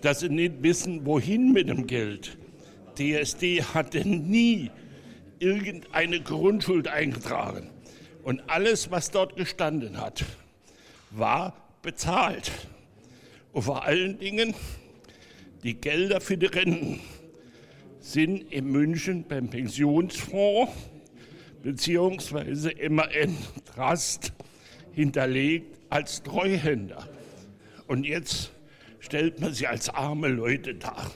dass 0.00 0.20
sie 0.20 0.28
nicht 0.28 0.62
wissen, 0.62 1.04
wohin 1.04 1.52
mit 1.52 1.68
dem 1.68 1.88
Geld. 1.88 2.38
DSD 2.96 3.64
hatte 3.74 4.06
nie 4.06 4.70
irgendeine 5.40 6.20
Grundschuld 6.20 6.86
eingetragen. 6.86 7.68
Und 8.22 8.48
alles, 8.48 8.92
was 8.92 9.10
dort 9.10 9.34
gestanden 9.34 10.00
hat, 10.00 10.24
war 11.10 11.56
bezahlt. 11.82 12.52
Und 13.52 13.62
vor 13.62 13.82
allen 13.82 14.20
Dingen 14.20 14.54
die 15.62 15.74
Gelder 15.74 16.20
für 16.20 16.36
die 16.36 16.46
Renten 16.46 17.00
sind 18.00 18.52
in 18.52 18.66
München 18.66 19.24
beim 19.28 19.48
Pensionsfonds 19.48 20.72
bzw. 21.62 22.88
MAN 22.88 23.36
Trust 23.64 24.32
hinterlegt 24.92 25.78
als 25.90 26.22
Treuhänder. 26.22 27.08
Und 27.86 28.04
jetzt 28.04 28.52
stellt 29.00 29.40
man 29.40 29.52
sie 29.52 29.66
als 29.66 29.88
arme 29.88 30.28
Leute 30.28 30.74
dar. 30.74 31.10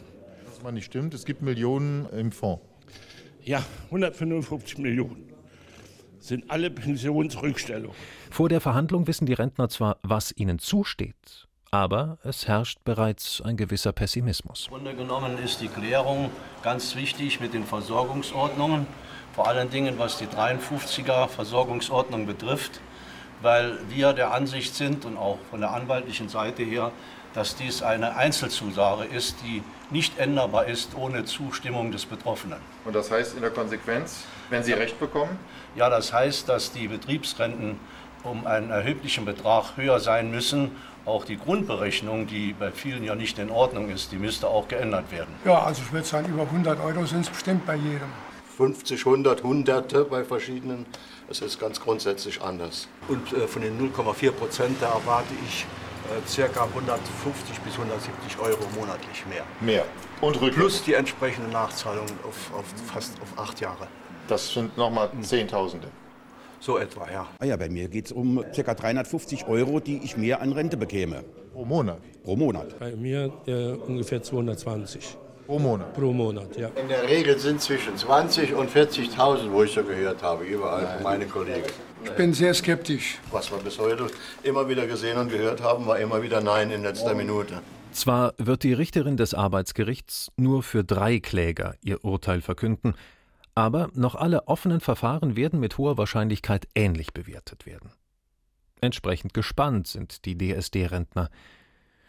Was 0.46 0.62
mal 0.62 0.72
nicht 0.72 0.86
stimmt, 0.86 1.14
es 1.14 1.24
gibt 1.24 1.42
Millionen 1.42 2.06
im 2.10 2.32
Fonds. 2.32 2.62
Ja, 3.44 3.64
155 3.86 4.78
Millionen. 4.78 5.32
sind 6.20 6.50
alle 6.50 6.70
Pensionsrückstellungen. 6.70 7.96
Vor 8.30 8.48
der 8.48 8.60
Verhandlung 8.60 9.06
wissen 9.06 9.26
die 9.26 9.32
Rentner 9.32 9.68
zwar, 9.68 9.98
was 10.02 10.32
ihnen 10.36 10.58
zusteht, 10.60 11.48
aber 11.72 12.18
es 12.22 12.46
herrscht 12.46 12.78
bereits 12.84 13.40
ein 13.40 13.56
gewisser 13.56 13.92
Pessimismus. 13.92 14.66
Im 14.66 14.74
Grunde 14.74 14.94
genommen 14.94 15.42
ist 15.42 15.62
die 15.62 15.68
Klärung 15.68 16.30
ganz 16.62 16.94
wichtig 16.94 17.40
mit 17.40 17.54
den 17.54 17.64
Versorgungsordnungen, 17.64 18.86
vor 19.34 19.48
allen 19.48 19.70
Dingen 19.70 19.98
was 19.98 20.18
die 20.18 20.26
53er 20.26 21.28
Versorgungsordnung 21.28 22.26
betrifft, 22.26 22.82
weil 23.40 23.78
wir 23.88 24.12
der 24.12 24.34
Ansicht 24.34 24.74
sind 24.74 25.06
und 25.06 25.16
auch 25.16 25.38
von 25.50 25.60
der 25.60 25.72
anwaltlichen 25.72 26.28
Seite 26.28 26.62
her, 26.62 26.92
dass 27.32 27.56
dies 27.56 27.82
eine 27.82 28.16
Einzelzusage 28.16 29.04
ist, 29.04 29.36
die 29.42 29.62
nicht 29.90 30.18
änderbar 30.18 30.66
ist 30.66 30.94
ohne 30.94 31.24
Zustimmung 31.24 31.90
des 31.90 32.04
Betroffenen. 32.04 32.58
Und 32.84 32.94
das 32.94 33.10
heißt 33.10 33.34
in 33.34 33.40
der 33.40 33.50
Konsequenz, 33.50 34.24
wenn 34.50 34.62
Sie 34.62 34.74
Recht 34.74 35.00
bekommen? 35.00 35.38
Ja, 35.74 35.88
das 35.88 36.12
heißt, 36.12 36.50
dass 36.50 36.72
die 36.72 36.88
Betriebsrenten 36.88 37.80
um 38.24 38.46
einen 38.46 38.70
erheblichen 38.70 39.24
Betrag 39.24 39.76
höher 39.76 40.00
sein 40.00 40.30
müssen. 40.30 40.72
Auch 41.04 41.24
die 41.24 41.36
Grundberechnung, 41.36 42.26
die 42.26 42.52
bei 42.52 42.70
vielen 42.70 43.02
ja 43.02 43.14
nicht 43.14 43.38
in 43.38 43.50
Ordnung 43.50 43.90
ist, 43.90 44.12
die 44.12 44.16
müsste 44.16 44.46
auch 44.48 44.68
geändert 44.68 45.10
werden. 45.10 45.34
Ja, 45.44 45.62
also 45.62 45.82
ich 45.82 45.92
würde 45.92 46.06
sagen, 46.06 46.28
über 46.28 46.42
100 46.42 46.78
Euro 46.80 47.04
sind 47.06 47.22
es 47.22 47.30
bestimmt 47.30 47.66
bei 47.66 47.74
jedem. 47.74 48.08
50, 48.56 49.04
100, 49.06 49.42
Hunderte 49.42 50.04
bei 50.04 50.24
verschiedenen. 50.24 50.86
Es 51.28 51.40
ist 51.40 51.58
ganz 51.58 51.80
grundsätzlich 51.80 52.40
anders. 52.40 52.88
Und 53.08 53.32
äh, 53.32 53.48
von 53.48 53.62
den 53.62 53.78
0,4 53.80 54.30
Prozent, 54.32 54.76
da 54.80 54.90
erwarte 54.90 55.34
ich 55.46 55.66
äh, 56.12 56.48
ca. 56.48 56.64
150 56.64 57.58
bis 57.60 57.74
170 57.74 58.38
Euro 58.38 58.60
monatlich 58.78 59.24
mehr. 59.26 59.44
Mehr. 59.60 59.84
Und 60.20 60.36
rückwärts. 60.36 60.56
Plus 60.56 60.82
die 60.84 60.94
entsprechende 60.94 61.50
Nachzahlung 61.50 62.06
auf, 62.28 62.52
auf 62.56 62.64
fast 62.92 63.20
auf 63.20 63.38
acht 63.38 63.60
Jahre. 63.60 63.88
Das 64.28 64.52
sind 64.52 64.76
nochmal 64.76 65.10
Zehntausende. 65.22 65.88
So 66.62 66.78
etwa, 66.78 67.10
ja. 67.10 67.26
Ah 67.40 67.44
ja, 67.44 67.56
bei 67.56 67.68
mir 67.68 67.88
geht 67.88 68.06
es 68.06 68.12
um 68.12 68.44
ca. 68.54 68.74
350 68.74 69.48
Euro, 69.48 69.80
die 69.80 70.00
ich 70.04 70.16
mehr 70.16 70.40
an 70.40 70.52
Rente 70.52 70.76
bekäme. 70.76 71.24
Pro 71.52 71.64
Monat? 71.64 71.98
Pro 72.22 72.36
Monat. 72.36 72.78
Bei 72.78 72.94
mir 72.94 73.32
äh, 73.48 73.72
ungefähr 73.72 74.22
220. 74.22 75.16
Pro 75.44 75.58
Monat? 75.58 75.92
Pro 75.92 76.12
Monat, 76.12 76.56
ja. 76.56 76.68
In 76.80 76.86
der 76.86 77.02
Regel 77.08 77.36
sind 77.40 77.60
zwischen 77.60 77.96
20 77.96 78.54
und 78.54 78.70
40.000, 78.70 79.50
wo 79.50 79.64
ich 79.64 79.72
so 79.72 79.82
gehört 79.82 80.22
habe, 80.22 80.44
überall 80.44 80.86
von 80.86 81.02
meinen 81.02 81.28
Kollegen. 81.28 81.66
Ich 82.04 82.12
bin 82.12 82.32
sehr 82.32 82.54
skeptisch. 82.54 83.18
Was 83.32 83.50
wir 83.50 83.58
bis 83.58 83.80
heute 83.80 84.06
immer 84.44 84.68
wieder 84.68 84.86
gesehen 84.86 85.18
und 85.18 85.32
gehört 85.32 85.64
haben, 85.64 85.86
war 85.86 85.98
immer 85.98 86.22
wieder 86.22 86.40
Nein 86.40 86.70
in 86.70 86.84
letzter 86.84 87.16
Minute. 87.16 87.54
Zwar 87.90 88.34
wird 88.38 88.62
die 88.62 88.72
Richterin 88.72 89.16
des 89.16 89.34
Arbeitsgerichts 89.34 90.30
nur 90.36 90.62
für 90.62 90.84
drei 90.84 91.18
Kläger 91.18 91.74
ihr 91.82 92.04
Urteil 92.04 92.40
verkünden, 92.40 92.94
aber 93.54 93.90
noch 93.94 94.14
alle 94.14 94.48
offenen 94.48 94.80
Verfahren 94.80 95.36
werden 95.36 95.60
mit 95.60 95.78
hoher 95.78 95.98
Wahrscheinlichkeit 95.98 96.68
ähnlich 96.74 97.12
bewertet 97.12 97.66
werden. 97.66 97.90
Entsprechend 98.80 99.34
gespannt 99.34 99.86
sind 99.86 100.24
die 100.24 100.36
DSD-Rentner. 100.36 101.30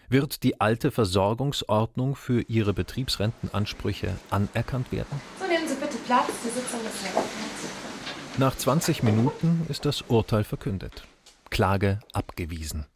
Wird 0.10 0.44
die 0.44 0.60
alte 0.60 0.92
Versorgungsordnung 0.92 2.16
für 2.16 2.42
ihre 2.42 2.74
Betriebsrentenansprüche 2.74 4.16
anerkannt 4.30 4.92
werden? 4.92 5.22
So, 5.40 5.46
nehmen 5.48 5.68
Sie 5.68 5.76
bitte 5.76 5.98
Platz, 6.06 6.28
die 6.44 6.50
Sitzung 6.50 6.80
ist 6.82 7.04
eröffnet. 7.04 8.38
Nach 8.38 8.56
20 8.56 9.04
Minuten 9.04 9.66
ist 9.70 9.86
das 9.86 10.02
Urteil 10.02 10.44
verkündet. 10.44 11.04
Klage 11.52 12.00
abgewiesen. 12.14 12.88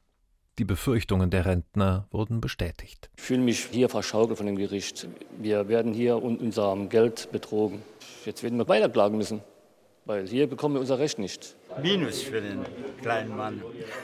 Die 0.59 0.65
Befürchtungen 0.65 1.29
der 1.29 1.45
Rentner 1.45 2.07
wurden 2.09 2.41
bestätigt. 2.41 3.11
Ich 3.15 3.21
fühle 3.21 3.41
mich 3.41 3.67
hier 3.71 3.89
verschaukelt 3.89 4.37
von 4.39 4.47
dem 4.47 4.55
Gericht. 4.55 5.07
Wir 5.37 5.67
werden 5.67 5.93
hier 5.93 6.23
um 6.23 6.37
unserem 6.37 6.89
Geld 6.89 7.31
betrogen. 7.31 7.83
Jetzt 8.25 8.41
werden 8.41 8.57
wir 8.57 8.67
weiterklagen 8.67 9.19
müssen, 9.19 9.41
weil 10.05 10.27
hier 10.27 10.47
bekommen 10.47 10.73
wir 10.73 10.79
unser 10.81 10.97
Recht 10.97 11.19
nicht. 11.19 11.55
Minus 11.79 12.23
für 12.23 12.41
den 12.41 12.65
kleinen 13.03 13.37
Mann. 13.37 13.61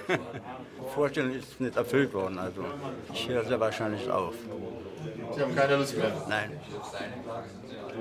Die 0.08 0.94
Vorstellung 0.94 1.32
ist 1.32 1.60
nicht 1.60 1.76
erfüllt 1.76 2.14
worden, 2.14 2.38
also 2.38 2.63
ich 3.12 3.28
höre 3.28 3.44
sehr 3.46 3.60
wahrscheinlich 3.60 4.08
auf. 4.12 4.36
Sie 5.36 5.42
haben 5.42 5.56
keine 5.56 5.78
Lust 5.78 5.98
mehr? 5.98 6.12
Nein. 6.30 6.52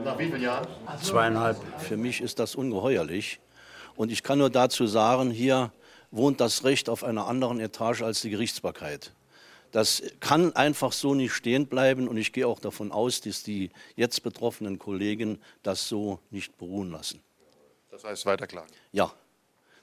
Nach 0.04 0.18
wie 0.18 0.26
vielen 0.26 0.42
Jahren? 0.42 0.66
Zweieinhalb. 1.00 1.56
Für 1.78 1.96
mich 1.96 2.20
ist 2.20 2.38
das 2.38 2.54
ungeheuerlich. 2.54 3.40
Und 3.96 4.12
ich 4.12 4.22
kann 4.22 4.38
nur 4.38 4.50
dazu 4.50 4.86
sagen, 4.86 5.30
hier 5.30 5.72
wohnt 6.12 6.40
das 6.40 6.62
Recht 6.62 6.88
auf 6.88 7.02
einer 7.02 7.26
anderen 7.26 7.58
Etage 7.58 8.02
als 8.02 8.20
die 8.20 8.30
Gerichtsbarkeit. 8.30 9.12
Das 9.72 10.02
kann 10.20 10.54
einfach 10.54 10.92
so 10.92 11.14
nicht 11.14 11.32
stehen 11.32 11.66
bleiben 11.66 12.06
und 12.06 12.18
ich 12.18 12.32
gehe 12.32 12.46
auch 12.46 12.60
davon 12.60 12.92
aus, 12.92 13.22
dass 13.22 13.42
die 13.42 13.70
jetzt 13.96 14.22
betroffenen 14.22 14.78
Kollegen 14.78 15.40
das 15.62 15.88
so 15.88 16.20
nicht 16.30 16.56
beruhen 16.58 16.90
lassen. 16.90 17.20
Das 17.90 18.04
heißt 18.04 18.26
weiterklagen. 18.26 18.70
Ja, 18.92 19.12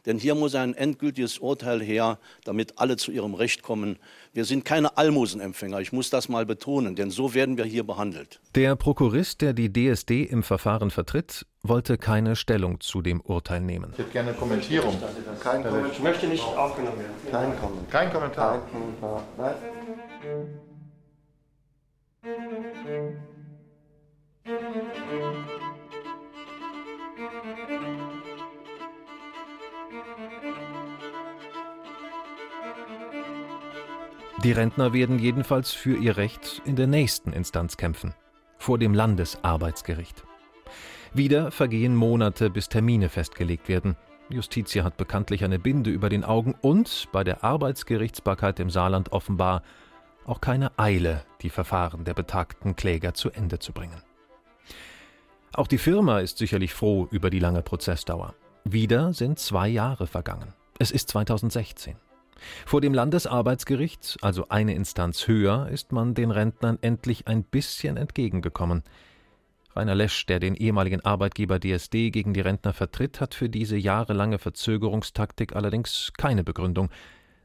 denn 0.05 0.17
hier 0.17 0.35
muss 0.35 0.55
ein 0.55 0.73
endgültiges 0.73 1.39
Urteil 1.39 1.81
her, 1.81 2.19
damit 2.43 2.79
alle 2.79 2.97
zu 2.97 3.11
ihrem 3.11 3.33
Recht 3.33 3.61
kommen. 3.63 3.97
Wir 4.33 4.45
sind 4.45 4.65
keine 4.65 4.97
Almosenempfänger, 4.97 5.79
ich 5.79 5.91
muss 5.91 6.09
das 6.09 6.29
mal 6.29 6.45
betonen, 6.45 6.95
denn 6.95 7.11
so 7.11 7.33
werden 7.33 7.57
wir 7.57 7.65
hier 7.65 7.85
behandelt. 7.85 8.39
Der 8.55 8.75
Prokurist, 8.75 9.41
der 9.41 9.53
die 9.53 9.71
DSD 9.71 10.23
im 10.23 10.43
Verfahren 10.43 10.91
vertritt, 10.91 11.45
wollte 11.63 11.97
keine 11.97 12.35
Stellung 12.35 12.79
zu 12.79 13.01
dem 13.01 13.21
Urteil 13.21 13.61
nehmen. 13.61 13.91
Ich 13.93 13.99
hätte 13.99 14.11
gerne 14.11 14.29
eine 14.29 14.37
Kommentierung. 14.37 14.97
Kein 15.41 15.63
Kommentar. 15.63 15.91
Ich 15.91 15.99
möchte 15.99 16.27
nicht 16.27 16.43
aufgenommen 16.43 16.99
werden. 16.99 17.13
Kein 17.31 17.59
Kommentar. 17.59 17.89
Kein 17.89 18.11
Kommentar. 18.13 18.61
Kein 18.61 18.71
Kommentar. 18.71 19.23
Nein. 19.37 19.55
Die 34.43 34.53
Rentner 34.53 34.93
werden 34.93 35.19
jedenfalls 35.19 35.73
für 35.73 35.97
ihr 35.97 36.15
Recht 36.15 36.61
in 36.63 36.77
der 36.77 36.87
nächsten 36.87 37.33
Instanz 37.33 37.75
kämpfen, 37.75 38.13
vor 38.57 38.77
dem 38.77 38.93
Landesarbeitsgericht. 38.93 40.23
Wieder 41.13 41.51
vergehen 41.51 41.93
Monate, 41.93 42.49
bis 42.49 42.69
Termine 42.69 43.09
festgelegt 43.09 43.67
werden. 43.67 43.97
Justitia 44.29 44.85
hat 44.85 44.95
bekanntlich 44.95 45.43
eine 45.43 45.59
Binde 45.59 45.89
über 45.89 46.07
den 46.07 46.23
Augen 46.23 46.55
und 46.61 47.09
bei 47.11 47.25
der 47.25 47.43
Arbeitsgerichtsbarkeit 47.43 48.61
im 48.61 48.69
Saarland 48.69 49.11
offenbar 49.11 49.61
auch 50.25 50.39
keine 50.39 50.71
Eile, 50.79 51.25
die 51.41 51.49
Verfahren 51.49 52.05
der 52.05 52.13
betagten 52.13 52.77
Kläger 52.77 53.13
zu 53.13 53.31
Ende 53.31 53.59
zu 53.59 53.73
bringen. 53.73 54.01
Auch 55.51 55.67
die 55.67 55.77
Firma 55.77 56.19
ist 56.19 56.37
sicherlich 56.37 56.73
froh 56.73 57.09
über 57.11 57.29
die 57.29 57.39
lange 57.39 57.61
Prozessdauer. 57.61 58.35
Wieder 58.63 59.11
sind 59.11 59.37
zwei 59.37 59.67
Jahre 59.67 60.07
vergangen. 60.07 60.53
Es 60.77 60.91
ist 60.91 61.09
2016. 61.09 61.97
Vor 62.65 62.81
dem 62.81 62.93
Landesarbeitsgericht, 62.93 64.17
also 64.21 64.47
eine 64.49 64.75
Instanz 64.75 65.27
höher, 65.27 65.69
ist 65.69 65.91
man 65.91 66.13
den 66.13 66.31
Rentnern 66.31 66.77
endlich 66.81 67.27
ein 67.27 67.43
bisschen 67.43 67.97
entgegengekommen. 67.97 68.83
Rainer 69.75 69.95
Lesch, 69.95 70.25
der 70.25 70.39
den 70.39 70.55
ehemaligen 70.55 71.01
Arbeitgeber 71.01 71.59
DSD 71.59 72.11
gegen 72.11 72.33
die 72.33 72.41
Rentner 72.41 72.73
vertritt, 72.73 73.21
hat 73.21 73.33
für 73.33 73.49
diese 73.49 73.77
jahrelange 73.77 74.39
Verzögerungstaktik 74.39 75.55
allerdings 75.55 76.11
keine 76.17 76.43
Begründung. 76.43 76.89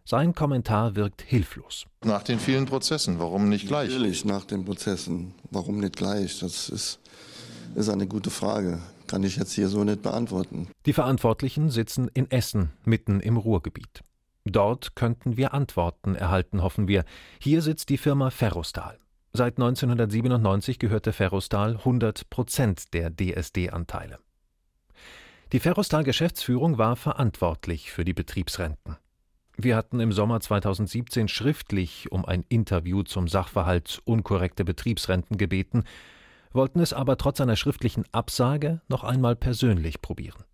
Sein 0.06 0.34
Kommentar 0.34 0.96
wirkt 0.96 1.22
hilflos. 1.22 1.86
Nach 2.04 2.22
den 2.22 2.38
vielen 2.38 2.66
Prozessen, 2.66 3.18
warum 3.18 3.48
nicht 3.48 3.68
gleich? 3.68 3.88
Natürlich, 3.88 4.24
nach 4.24 4.44
den 4.44 4.64
Prozessen. 4.64 5.34
Warum 5.50 5.78
nicht 5.78 5.96
gleich? 5.96 6.40
Das 6.40 6.68
ist, 6.68 6.98
ist 7.74 7.88
eine 7.88 8.06
gute 8.06 8.30
Frage. 8.30 8.80
Kann 9.06 9.22
ich 9.22 9.36
jetzt 9.36 9.52
hier 9.52 9.68
so 9.68 9.84
nicht 9.84 10.02
beantworten. 10.02 10.68
Die 10.86 10.92
Verantwortlichen 10.92 11.70
sitzen 11.70 12.10
in 12.12 12.30
Essen, 12.30 12.70
mitten 12.84 13.20
im 13.20 13.36
Ruhrgebiet. 13.36 14.02
Dort 14.44 14.94
könnten 14.94 15.36
wir 15.36 15.54
Antworten 15.54 16.14
erhalten, 16.14 16.62
hoffen 16.62 16.86
wir. 16.86 17.04
Hier 17.40 17.62
sitzt 17.62 17.88
die 17.88 17.98
Firma 17.98 18.30
Ferrostal. 18.30 18.98
Seit 19.32 19.56
1997 19.56 20.78
gehörte 20.78 21.12
Ferrostal 21.12 21.76
100 21.78 22.30
Prozent 22.30 22.94
der 22.94 23.10
DSD-Anteile. 23.10 24.18
Die 25.52 25.60
Ferrostal-Geschäftsführung 25.60 26.78
war 26.78 26.94
verantwortlich 26.96 27.90
für 27.90 28.04
die 28.04 28.12
Betriebsrenten. 28.12 28.96
Wir 29.56 29.76
hatten 29.76 30.00
im 30.00 30.12
Sommer 30.12 30.40
2017 30.40 31.28
schriftlich 31.28 32.12
um 32.12 32.24
ein 32.24 32.44
Interview 32.48 33.02
zum 33.02 33.28
Sachverhalt 33.28 34.02
unkorrekte 34.04 34.64
Betriebsrenten 34.64 35.38
gebeten, 35.38 35.84
wollten 36.52 36.80
es 36.80 36.92
aber 36.92 37.16
trotz 37.16 37.40
einer 37.40 37.56
schriftlichen 37.56 38.04
Absage 38.12 38.82
noch 38.88 39.04
einmal 39.04 39.36
persönlich 39.36 40.02
probieren. 40.02 40.44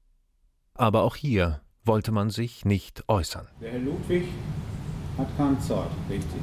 Aber 0.75 1.03
auch 1.03 1.17
hier 1.17 1.61
wollte 1.85 2.13
man 2.13 2.31
sich 2.31 2.65
nicht 2.65 3.05
äußern. 3.09 3.47
Der 3.61 3.73
Herr 3.73 3.79
Ludwig 3.81 4.25
hat 5.19 5.29
keine 5.37 5.59
Zeit, 5.61 5.91
richtig. 6.09 6.43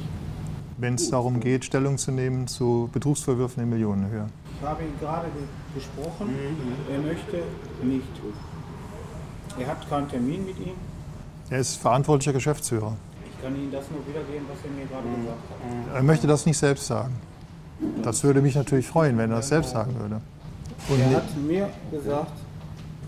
Wenn 0.76 0.94
es 0.94 1.10
darum 1.10 1.40
geht, 1.40 1.64
Stellung 1.64 1.98
zu 1.98 2.12
nehmen 2.12 2.46
zu 2.46 2.88
Betrugsvorwürfen 2.92 3.62
in 3.62 3.70
Millionenhöhe. 3.70 4.26
Ich 4.60 4.66
habe 4.66 4.82
ihn 4.84 4.92
gerade 5.00 5.28
gesprochen, 5.74 6.30
er 6.90 6.98
möchte 7.00 7.42
nicht. 7.82 8.04
Er 9.58 9.66
hat 9.66 9.88
keinen 9.88 10.08
Termin 10.08 10.46
mit 10.46 10.58
ihm. 10.58 10.74
Er 11.50 11.58
ist 11.58 11.76
verantwortlicher 11.76 12.32
Geschäftsführer. 12.32 12.96
Ich 13.24 13.42
kann 13.42 13.56
Ihnen 13.56 13.72
das 13.72 13.90
nur 13.90 14.06
wiedergeben, 14.06 14.46
was 14.48 14.58
er 14.64 14.70
mir 14.70 14.86
gerade 14.86 15.08
gesagt 15.08 15.88
hat. 15.88 15.96
Er 15.96 16.02
möchte 16.02 16.26
das 16.26 16.46
nicht 16.46 16.58
selbst 16.58 16.86
sagen. 16.86 17.14
Das 18.02 18.22
würde 18.24 18.42
mich 18.42 18.54
natürlich 18.54 18.86
freuen, 18.86 19.16
wenn 19.18 19.30
er 19.30 19.36
das 19.36 19.48
selbst 19.48 19.70
sagen 19.70 19.94
würde. 19.98 20.20
Und 20.88 21.00
er 21.00 21.16
hat 21.16 21.36
mir 21.36 21.70
gesagt, 21.90 22.32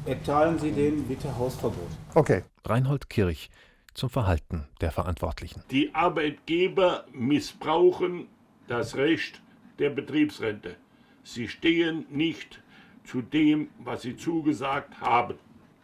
erteilen 0.07 0.59
Sie 0.59 0.71
denen 0.73 1.05
bitte 1.05 1.37
Hausverbot. 1.37 1.89
Okay. 2.15 2.43
Reinhold 2.65 3.09
Kirch 3.09 3.51
zum 3.95 4.11
Verhalten 4.11 4.67
der 4.81 4.91
Verantwortlichen. 4.91 5.63
Die 5.71 5.95
Arbeitgeber 5.95 7.05
missbrauchen 7.13 8.29
das 8.69 8.97
Recht 8.97 9.41
der 9.79 9.91
Betriebsrente. 9.91 10.77
Sie 11.23 11.49
stehen 11.49 12.07
nicht 12.11 12.63
zu 13.05 13.23
dem, 13.23 13.69
was 13.79 14.03
sie 14.03 14.17
zugesagt 14.17 15.01
haben. 15.01 15.35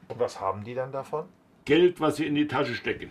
Und 0.08 0.20
was 0.20 0.40
haben 0.40 0.64
die 0.64 0.74
dann 0.74 0.92
davon? 0.92 1.26
Geld, 1.64 2.00
was 2.00 2.16
sie 2.16 2.26
in 2.26 2.34
die 2.34 2.46
Tasche 2.46 2.74
stecken. 2.74 3.10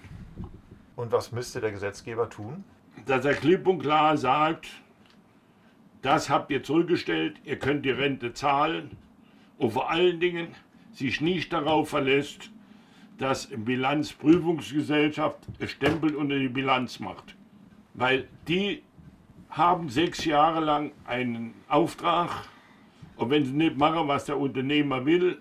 Und 0.95 1.11
was 1.11 1.31
müsste 1.31 1.59
der 1.59 1.71
Gesetzgeber 1.71 2.29
tun? 2.29 2.63
Dass 3.05 3.25
er 3.25 3.33
klipp 3.33 3.67
und 3.67 3.79
klar 3.79 4.15
sagt, 4.15 4.67
das 6.01 6.29
habt 6.29 6.51
ihr 6.51 6.63
zurückgestellt, 6.63 7.41
ihr 7.43 7.59
könnt 7.59 7.83
die 7.83 7.91
Rente 7.91 8.33
zahlen 8.33 8.95
und 9.57 9.71
vor 9.71 9.89
allen 9.89 10.19
Dingen 10.19 10.55
sich 10.93 11.19
nicht 11.19 11.51
darauf 11.51 11.89
verlässt, 11.89 12.51
dass 13.17 13.47
Bilanzprüfungsgesellschaft 13.47 15.39
Stempel 15.65 16.15
unter 16.15 16.37
die 16.37 16.49
Bilanz 16.49 16.99
macht. 16.99 17.35
Weil 17.93 18.27
die 18.47 18.83
haben 19.49 19.89
sechs 19.89 20.25
Jahre 20.25 20.59
lang 20.59 20.91
einen 21.05 21.53
Auftrag 21.69 22.29
und 23.15 23.29
wenn 23.29 23.45
sie 23.45 23.53
nicht 23.53 23.77
machen, 23.77 24.07
was 24.07 24.25
der 24.25 24.37
Unternehmer 24.37 25.05
will, 25.05 25.37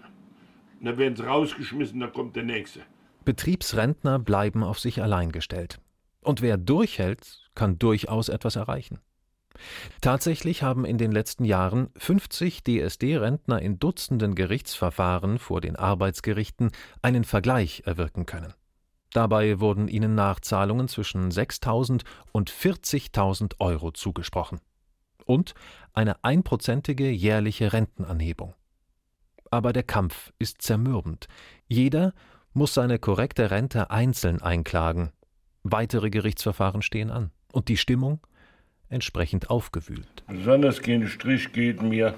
dann 0.81 0.99
werden 0.99 1.17
sie 1.17 1.27
rausgeschmissen, 1.27 1.99
dann 2.01 2.13
kommt 2.13 2.37
der 2.37 2.45
nächste. 2.45 2.81
Betriebsrentner 3.25 4.19
bleiben 4.19 4.63
auf 4.63 4.79
sich 4.79 5.03
allein 5.03 5.33
gestellt. 5.33 5.81
Und 6.21 6.43
wer 6.43 6.57
durchhält, 6.57 7.51
kann 7.55 7.79
durchaus 7.79 8.29
etwas 8.29 8.57
erreichen. 8.57 8.99
Tatsächlich 10.01 10.63
haben 10.63 10.85
in 10.85 10.99
den 10.99 11.13
letzten 11.13 11.45
Jahren 11.45 11.91
50 11.97 12.63
DSD-Rentner 12.65 13.61
in 13.61 13.79
Dutzenden 13.79 14.35
Gerichtsverfahren 14.35 15.39
vor 15.39 15.61
den 15.61 15.77
Arbeitsgerichten 15.77 16.71
einen 17.03 17.25
Vergleich 17.25 17.83
erwirken 17.87 18.27
können. 18.27 18.53
Dabei 19.13 19.61
wurden 19.61 19.87
ihnen 19.87 20.17
Nachzahlungen 20.17 20.89
zwischen 20.89 21.31
6.000 21.31 22.03
und 22.33 22.51
40.000 22.51 23.55
Euro 23.61 23.93
zugesprochen. 23.93 24.61
Und 25.25 25.55
eine 25.93 26.23
einprozentige 26.25 27.09
jährliche 27.09 27.73
Rentenanhebung. 27.73 28.55
Aber 29.51 29.73
der 29.73 29.85
Kampf 29.85 30.33
ist 30.41 30.63
zermürbend. 30.63 31.29
Jeder 31.69 32.13
muss 32.53 32.75
seine 32.75 32.99
korrekte 32.99 33.53
Rente 33.53 33.91
einzeln 33.91 34.43
einklagen. 34.43 35.13
Weitere 35.63 36.11
Gerichtsverfahren 36.11 36.83
stehen 36.83 37.11
an. 37.11 37.31
Und 37.53 37.69
die 37.69 37.77
Stimmung 37.77 38.21
entsprechend 38.95 39.51
aufgewühlt. 39.51 40.25
Besonders 40.29 40.81
gegen 40.81 41.09
Strich 41.09 41.53
geht 41.53 41.83
mir, 41.83 42.15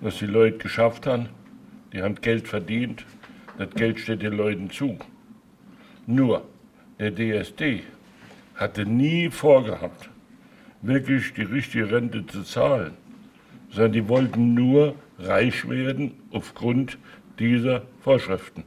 was 0.00 0.18
die 0.18 0.26
Leute 0.26 0.58
geschafft 0.58 1.06
haben. 1.06 1.28
Die 1.92 2.02
haben 2.02 2.16
Geld 2.16 2.48
verdient. 2.48 3.06
Das 3.56 3.70
Geld 3.70 4.00
steht 4.00 4.22
den 4.22 4.34
Leuten 4.34 4.68
zu. 4.68 4.98
Nur, 6.06 6.46
der 6.98 7.14
DSD 7.14 7.82
hatte 8.54 8.84
nie 8.84 9.30
vorgehabt, 9.30 10.10
wirklich 10.82 11.32
die 11.34 11.42
richtige 11.42 11.90
Rente 11.90 12.26
zu 12.26 12.42
zahlen, 12.42 12.92
sondern 13.70 13.92
die 13.92 14.08
wollten 14.08 14.54
nur 14.54 14.94
reich 15.18 15.68
werden 15.68 16.14
aufgrund 16.30 16.98
dieser 17.38 17.82
Vorschriften. 18.00 18.64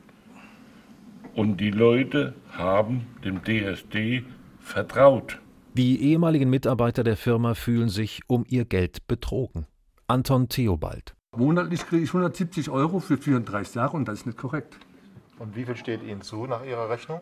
Und 1.33 1.57
die 1.57 1.71
Leute 1.71 2.33
haben 2.51 3.07
dem 3.23 3.41
DSD 3.43 4.23
vertraut. 4.59 5.39
Die 5.73 6.01
ehemaligen 6.01 6.49
Mitarbeiter 6.49 7.03
der 7.03 7.15
Firma 7.15 7.53
fühlen 7.53 7.89
sich 7.89 8.21
um 8.27 8.43
ihr 8.47 8.65
Geld 8.65 9.07
betrogen. 9.07 9.67
Anton 10.07 10.49
Theobald. 10.49 11.15
Monatlich 11.37 11.85
kriege 11.85 12.03
ich 12.03 12.09
170 12.09 12.71
Euro 12.71 12.99
für 12.99 13.17
34 13.17 13.75
Jahre 13.75 13.95
und 13.95 14.07
das 14.07 14.19
ist 14.19 14.25
nicht 14.25 14.37
korrekt. 14.37 14.77
Und 15.37 15.55
wie 15.55 15.65
viel 15.65 15.77
steht 15.77 16.03
Ihnen 16.03 16.21
zu 16.21 16.47
nach 16.47 16.65
Ihrer 16.65 16.89
Rechnung? 16.89 17.21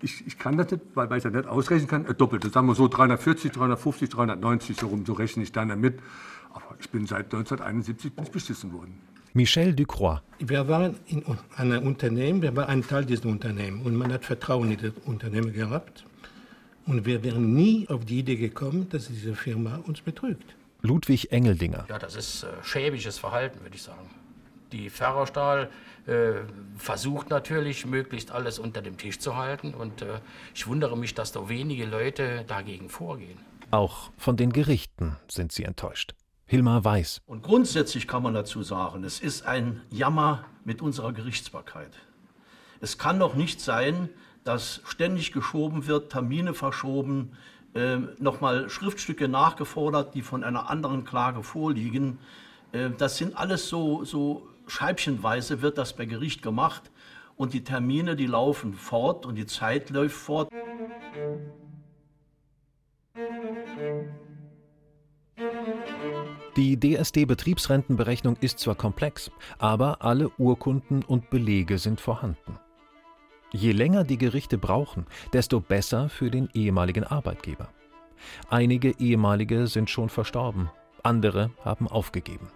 Ich, 0.00 0.26
ich 0.26 0.38
kann 0.38 0.56
das 0.56 0.70
nicht, 0.70 0.82
weil, 0.94 1.10
weil 1.10 1.18
ich 1.18 1.24
das 1.24 1.32
nicht 1.32 1.46
ausrechnen 1.46 1.86
kann. 1.86 2.06
Äh, 2.06 2.14
Doppelte, 2.14 2.48
sagen 2.48 2.66
wir 2.66 2.74
so 2.74 2.88
340, 2.88 3.52
350, 3.52 4.08
390, 4.08 4.76
so 4.78 4.86
rum, 4.86 5.04
so 5.04 5.12
rechne 5.12 5.42
ich 5.42 5.52
dann 5.52 5.68
damit. 5.68 6.00
Aber 6.54 6.76
ich 6.80 6.88
bin 6.90 7.06
seit 7.06 7.26
1971 7.26 8.14
bin 8.14 8.24
ich 8.24 8.30
beschissen 8.30 8.72
worden. 8.72 8.98
Michel 9.34 9.74
Ducroix. 9.74 10.22
Wir 10.38 10.66
waren 10.66 10.96
in 11.06 11.22
einem 11.56 11.86
Unternehmen, 11.86 12.40
wir 12.40 12.56
waren 12.56 12.68
ein 12.68 12.86
Teil 12.86 13.04
dieses 13.04 13.26
Unternehmens 13.26 13.84
und 13.84 13.94
man 13.94 14.10
hat 14.10 14.24
Vertrauen 14.24 14.70
in 14.70 14.78
das 14.78 14.92
Unternehmen 15.04 15.52
gehabt. 15.52 16.06
Und 16.86 17.04
wir 17.04 17.24
wären 17.24 17.54
nie 17.54 17.88
auf 17.88 18.04
die 18.04 18.20
Idee 18.20 18.36
gekommen, 18.36 18.88
dass 18.90 19.08
diese 19.08 19.34
Firma 19.34 19.76
uns 19.86 20.00
betrügt. 20.00 20.54
Ludwig 20.82 21.32
Engeldinger. 21.32 21.84
Ja, 21.88 21.98
das 21.98 22.14
ist 22.14 22.44
äh, 22.44 22.48
schäbiges 22.62 23.18
Verhalten, 23.18 23.60
würde 23.60 23.74
ich 23.74 23.82
sagen. 23.82 24.08
Die 24.72 24.88
Ferrostahl 24.90 25.70
äh, 26.06 26.42
versucht 26.76 27.30
natürlich, 27.30 27.86
möglichst 27.86 28.30
alles 28.30 28.58
unter 28.58 28.82
dem 28.82 28.96
Tisch 28.96 29.18
zu 29.18 29.36
halten. 29.36 29.74
Und 29.74 30.02
äh, 30.02 30.20
ich 30.54 30.66
wundere 30.68 30.96
mich, 30.96 31.14
dass 31.14 31.32
da 31.32 31.48
wenige 31.48 31.86
Leute 31.86 32.44
dagegen 32.46 32.88
vorgehen. 32.88 33.38
Auch 33.72 34.10
von 34.16 34.36
den 34.36 34.52
Gerichten 34.52 35.16
sind 35.28 35.50
sie 35.50 35.64
enttäuscht. 35.64 36.14
Hilmar 36.46 36.84
Weiß. 36.84 37.22
Und 37.26 37.42
grundsätzlich 37.42 38.06
kann 38.06 38.22
man 38.22 38.34
dazu 38.34 38.62
sagen, 38.62 39.02
es 39.02 39.18
ist 39.18 39.44
ein 39.44 39.82
Jammer 39.90 40.44
mit 40.64 40.80
unserer 40.80 41.12
Gerichtsbarkeit. 41.12 41.90
Es 42.80 42.98
kann 42.98 43.18
doch 43.18 43.34
nicht 43.34 43.60
sein, 43.60 44.08
dass 44.46 44.80
ständig 44.86 45.32
geschoben 45.32 45.88
wird, 45.88 46.12
Termine 46.12 46.54
verschoben, 46.54 47.32
äh, 47.74 47.98
nochmal 48.18 48.70
Schriftstücke 48.70 49.26
nachgefordert, 49.26 50.14
die 50.14 50.22
von 50.22 50.44
einer 50.44 50.70
anderen 50.70 51.04
Klage 51.04 51.42
vorliegen. 51.42 52.18
Äh, 52.70 52.90
das 52.96 53.16
sind 53.16 53.36
alles 53.36 53.68
so, 53.68 54.04
so 54.04 54.46
scheibchenweise 54.68 55.62
wird 55.62 55.78
das 55.78 55.96
bei 55.96 56.04
Gericht 56.04 56.42
gemacht 56.42 56.92
und 57.34 57.54
die 57.54 57.64
Termine, 57.64 58.14
die 58.14 58.26
laufen 58.26 58.72
fort 58.72 59.26
und 59.26 59.34
die 59.34 59.46
Zeit 59.46 59.90
läuft 59.90 60.16
fort. 60.16 60.48
Die 66.56 66.78
DSD-Betriebsrentenberechnung 66.78 68.36
ist 68.40 68.60
zwar 68.60 68.76
komplex, 68.76 69.30
aber 69.58 70.02
alle 70.02 70.30
Urkunden 70.38 71.02
und 71.02 71.30
Belege 71.30 71.78
sind 71.78 72.00
vorhanden. 72.00 72.58
Je 73.52 73.72
länger 73.72 74.04
die 74.04 74.18
Gerichte 74.18 74.58
brauchen, 74.58 75.06
desto 75.32 75.60
besser 75.60 76.08
für 76.08 76.30
den 76.30 76.48
ehemaligen 76.52 77.04
Arbeitgeber. 77.04 77.68
Einige 78.48 78.98
ehemalige 78.98 79.66
sind 79.66 79.90
schon 79.90 80.08
verstorben, 80.08 80.70
andere 81.02 81.50
haben 81.64 81.88
aufgegeben. 81.88 82.48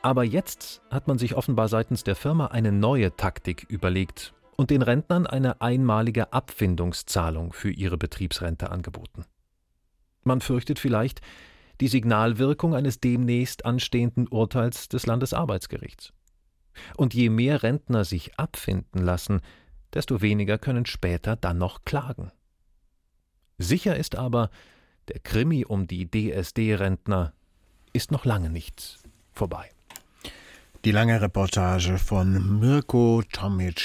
Aber 0.00 0.24
jetzt 0.24 0.82
hat 0.90 1.06
man 1.06 1.18
sich 1.18 1.36
offenbar 1.36 1.68
seitens 1.68 2.02
der 2.02 2.16
Firma 2.16 2.46
eine 2.46 2.72
neue 2.72 3.14
Taktik 3.14 3.66
überlegt 3.68 4.34
und 4.56 4.70
den 4.70 4.82
Rentnern 4.82 5.26
eine 5.26 5.60
einmalige 5.60 6.32
Abfindungszahlung 6.32 7.52
für 7.52 7.70
ihre 7.70 7.98
Betriebsrente 7.98 8.70
angeboten. 8.70 9.24
Man 10.24 10.40
fürchtet 10.40 10.78
vielleicht 10.78 11.20
die 11.80 11.88
Signalwirkung 11.88 12.74
eines 12.74 13.00
demnächst 13.00 13.64
anstehenden 13.64 14.28
Urteils 14.28 14.88
des 14.88 15.06
Landesarbeitsgerichts. 15.06 16.12
Und 16.96 17.14
je 17.14 17.28
mehr 17.28 17.62
Rentner 17.62 18.04
sich 18.04 18.38
abfinden 18.38 19.02
lassen, 19.02 19.40
desto 19.92 20.22
weniger 20.22 20.58
können 20.58 20.86
später 20.86 21.36
dann 21.36 21.58
noch 21.58 21.84
klagen. 21.84 22.32
Sicher 23.58 23.96
ist 23.96 24.16
aber, 24.16 24.50
der 25.08 25.20
Krimi 25.20 25.64
um 25.64 25.86
die 25.86 26.10
DSD-Rentner 26.10 27.32
ist 27.92 28.10
noch 28.10 28.24
lange 28.24 28.50
nicht 28.50 28.98
vorbei. 29.32 29.70
Die 30.84 30.90
lange 30.90 31.20
Reportage 31.20 31.98
von 31.98 32.58
Mirko 32.58 33.22
Tomic 33.32 33.80